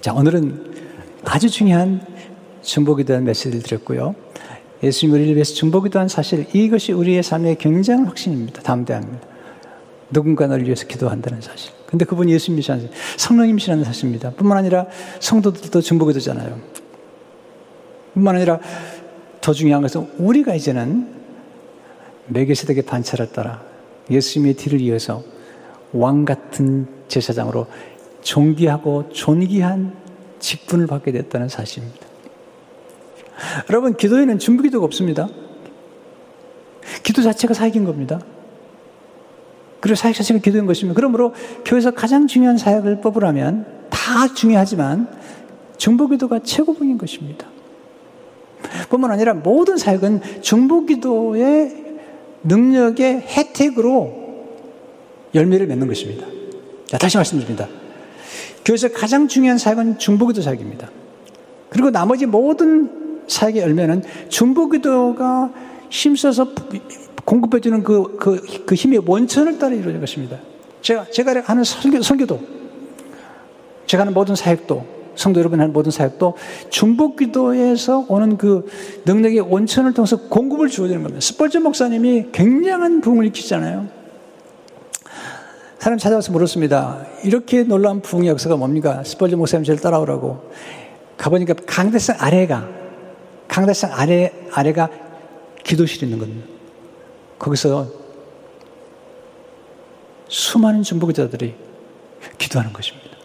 자, 0.00 0.12
오늘은 0.12 0.74
아주 1.24 1.50
중요한 1.50 2.00
중보 2.62 2.94
기도한 2.96 3.24
메시지를 3.24 3.62
드렸고요. 3.62 4.14
예수님 4.82 5.14
우리를 5.14 5.34
위해서 5.34 5.54
중보 5.54 5.82
기도한 5.82 6.08
사실, 6.08 6.46
이것이 6.54 6.92
우리의 6.92 7.22
삶의 7.22 7.56
굉장한 7.58 8.06
확신입니다. 8.06 8.62
담대합니다. 8.62 9.26
누군가 10.10 10.46
너를 10.46 10.64
위해서 10.64 10.86
기도한다는 10.86 11.40
사실. 11.40 11.72
근데 11.86 12.04
그분이 12.04 12.32
예수님이시라는 12.32 12.90
성령님이시라는 13.16 13.84
사실입니다. 13.84 14.30
뿐만 14.30 14.58
아니라 14.58 14.86
성도들도 15.20 15.80
중보 15.80 16.06
기도잖아요. 16.06 16.58
뿐만 18.14 18.36
아니라 18.36 18.60
더 19.40 19.52
중요한 19.52 19.82
것은 19.82 20.08
우리가 20.18 20.54
이제는 20.54 21.08
메기세덱의 22.28 22.84
반차를 22.84 23.32
따라 23.32 23.62
예수님의 24.10 24.54
뒤를 24.54 24.80
이어서 24.80 25.22
왕 25.92 26.24
같은 26.24 26.86
제사장으로 27.08 27.66
존귀하고 28.22 29.10
존귀한 29.10 29.94
직분을 30.38 30.86
받게 30.86 31.12
됐다는 31.12 31.48
사실입니다. 31.48 32.06
여러분, 33.70 33.96
기도에는 33.96 34.38
준비기도가 34.38 34.84
없습니다. 34.86 35.28
기도 37.02 37.22
자체가 37.22 37.54
사역인 37.54 37.84
겁니다. 37.84 38.20
그리고 39.80 39.94
사역 39.94 40.16
자체가 40.16 40.40
기도인 40.40 40.66
것입니다. 40.66 40.96
그러므로 40.96 41.32
교회에서 41.64 41.92
가장 41.92 42.26
중요한 42.26 42.58
사역을 42.58 43.00
뽑으라면 43.00 43.88
다 43.90 44.34
중요하지만 44.34 45.08
중보기도가 45.76 46.40
최고봉인 46.40 46.98
것입니다. 46.98 47.46
뿐만 48.88 49.10
아니라 49.10 49.34
모든 49.34 49.76
사역은 49.76 50.42
중보기도의 50.42 51.85
능력의 52.46 53.20
혜택으로 53.20 54.26
열매를 55.34 55.66
맺는 55.66 55.86
것입니다. 55.86 56.26
자, 56.86 56.98
다시 56.98 57.16
말씀드립니다. 57.16 57.68
교회에서 58.64 58.88
가장 58.88 59.28
중요한 59.28 59.58
사역은 59.58 59.98
중보기도 59.98 60.42
사역입니다. 60.42 60.90
그리고 61.68 61.90
나머지 61.90 62.26
모든 62.26 63.22
사역의 63.28 63.62
열매는 63.62 64.02
중보기도가 64.28 65.52
힘써서 65.90 66.52
공급해주는 67.24 67.82
그, 67.82 68.16
그, 68.16 68.64
그 68.64 68.74
힘의 68.74 69.02
원천을 69.04 69.58
따라 69.58 69.74
이루어진 69.74 70.00
것입니다. 70.00 70.38
제가, 70.80 71.06
제가 71.10 71.42
하는 71.44 71.64
설교, 71.64 72.02
설교도, 72.02 72.40
제가 73.86 74.02
하는 74.02 74.14
모든 74.14 74.36
사역도, 74.36 74.95
성도 75.16 75.40
여러분 75.40 75.60
하는 75.60 75.72
모든 75.72 75.90
사역도 75.90 76.36
중보기도에서 76.70 78.06
오는 78.08 78.36
그 78.36 78.68
능력의 79.04 79.40
원천을 79.40 79.94
통해서 79.94 80.16
공급을 80.28 80.68
주어지는 80.68 81.02
겁니다. 81.02 81.20
스펄전 81.20 81.62
목사님이 81.62 82.26
굉장한 82.32 83.00
부흥을 83.00 83.24
일으키잖아요. 83.24 83.88
사람 85.78 85.98
찾아와서 85.98 86.32
물었습니다. 86.32 87.06
이렇게 87.24 87.62
놀라운 87.62 88.00
부흥의 88.00 88.28
역사가 88.30 88.56
뭡니까? 88.56 89.02
스펄전 89.04 89.38
목사님 89.38 89.64
저를 89.64 89.80
따라오라고. 89.80 90.50
가보니까 91.16 91.54
강대상 91.66 92.16
아래가, 92.18 92.68
강대상 93.48 93.92
아래, 93.92 94.32
아래가 94.52 94.90
기도실이 95.64 96.06
있는 96.06 96.18
겁니다. 96.18 96.46
거기서 97.38 97.86
수많은 100.28 100.82
중보 100.82 101.06
기자들이 101.06 101.54
기도하는 102.38 102.72
것입니다. 102.72 103.15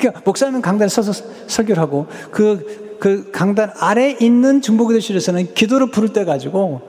그러니까 0.00 0.22
목사님은 0.24 0.62
강단에 0.62 0.88
서서 0.88 1.12
설교를 1.46 1.80
하고 1.80 2.06
그, 2.30 2.96
그 2.98 3.30
강단 3.30 3.72
아래 3.78 4.16
있는 4.20 4.62
중보기도실에서는 4.62 5.54
기도를 5.54 5.90
부를 5.90 6.12
때 6.12 6.24
가지고 6.24 6.88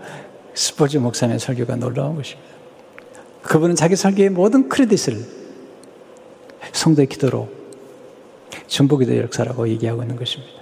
스포츠 0.53 0.97
목사님의 0.97 1.39
설교가 1.39 1.75
놀라운 1.75 2.15
것입니다. 2.15 2.49
그분은 3.43 3.75
자기 3.75 3.95
설교의 3.95 4.29
모든 4.29 4.69
크레딧을 4.69 5.41
성도의 6.71 7.07
기도로 7.07 7.49
중보기도 8.67 9.17
역사라고 9.17 9.67
얘기하고 9.69 10.03
있는 10.03 10.15
것입니다. 10.15 10.53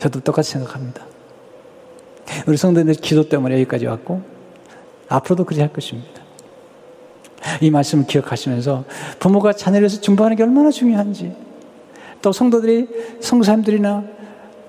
저도 0.00 0.20
똑같이 0.20 0.52
생각합니다. 0.52 1.06
우리 2.46 2.56
성도들 2.56 2.94
기도 2.94 3.28
때문에 3.28 3.54
여기까지 3.56 3.86
왔고 3.86 4.22
앞으로도 5.08 5.44
그리 5.44 5.60
할 5.60 5.72
것입니다. 5.72 6.23
이 7.60 7.70
말씀을 7.70 8.06
기억하시면서 8.06 8.84
부모가 9.18 9.52
자녀를 9.52 9.82
위해서 9.82 10.00
중보하는 10.00 10.36
게 10.36 10.42
얼마나 10.42 10.70
중요한지 10.70 11.32
또 12.22 12.32
성도들이 12.32 12.88
성사님들이나 13.20 14.04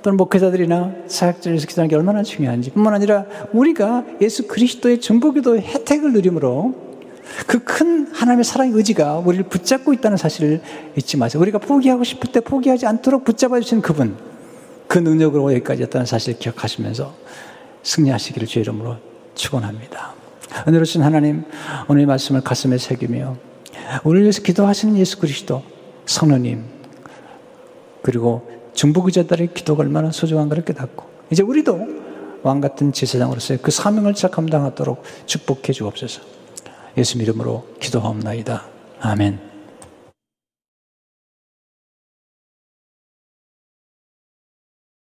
또는 0.02 0.18
목회자들이나 0.18 0.92
사역자에서 1.08 1.66
기도하는 1.68 1.90
게 1.90 1.96
얼마나 1.96 2.22
중요한지 2.22 2.72
뿐만 2.72 2.94
아니라 2.94 3.26
우리가 3.54 4.04
예수 4.22 4.48
그리스도의 4.48 5.00
중보기도의 5.02 5.62
혜택을 5.62 6.14
누림으로 6.14 6.76
그 7.48 7.60
큰 7.60 8.08
하나님의 8.14 8.46
사랑의 8.46 8.74
의지가 8.74 9.18
우리를 9.18 9.46
붙잡고 9.50 9.92
있다는 9.94 10.16
사실을 10.18 10.62
잊지 10.96 11.18
마세요. 11.18 11.42
우리가 11.42 11.60
포기하고 11.60 12.04
싶을 12.04 12.32
때 12.32 12.40
포기하지 12.40 12.86
않도록 12.86 13.26
붙잡아 13.26 13.60
주시는 13.60 13.82
그분, 13.82 14.18
그 14.88 14.98
능력으로 14.98 15.52
여기까지 15.54 15.84
왔다는 15.84 16.06
사실을 16.06 16.40
기억하시면서 16.40 17.14
승리하시기를 17.84 18.48
주의 18.48 18.64
이름으로 18.64 18.96
축원합니다. 19.36 20.25
은혜로신 20.68 21.02
하나님, 21.02 21.44
오늘 21.88 22.06
말씀을 22.06 22.42
가슴에 22.42 22.78
새기며 22.78 23.38
우리를 24.04 24.24
위해서 24.24 24.42
기도하시는 24.42 24.98
예수 24.98 25.20
그리스도 25.20 25.64
성령님 26.06 26.64
그리고 28.02 28.50
중보기자들의 28.74 29.54
기도가 29.54 29.84
얼마나 29.84 30.12
소중한가를 30.12 30.66
깨닫고 30.66 31.06
이제 31.32 31.44
우리도 31.44 31.88
왕 32.44 32.62
같은 32.62 32.94
제사장으로서의 32.94 33.60
그 33.62 33.72
사명을 33.72 34.14
잘 34.14 34.30
감당하도록 34.30 35.02
축복해 35.26 35.74
주옵소서. 35.74 36.22
예수 36.98 37.18
이름으로 37.18 37.66
기도하옵나이다. 37.80 38.66
아멘. 39.02 39.55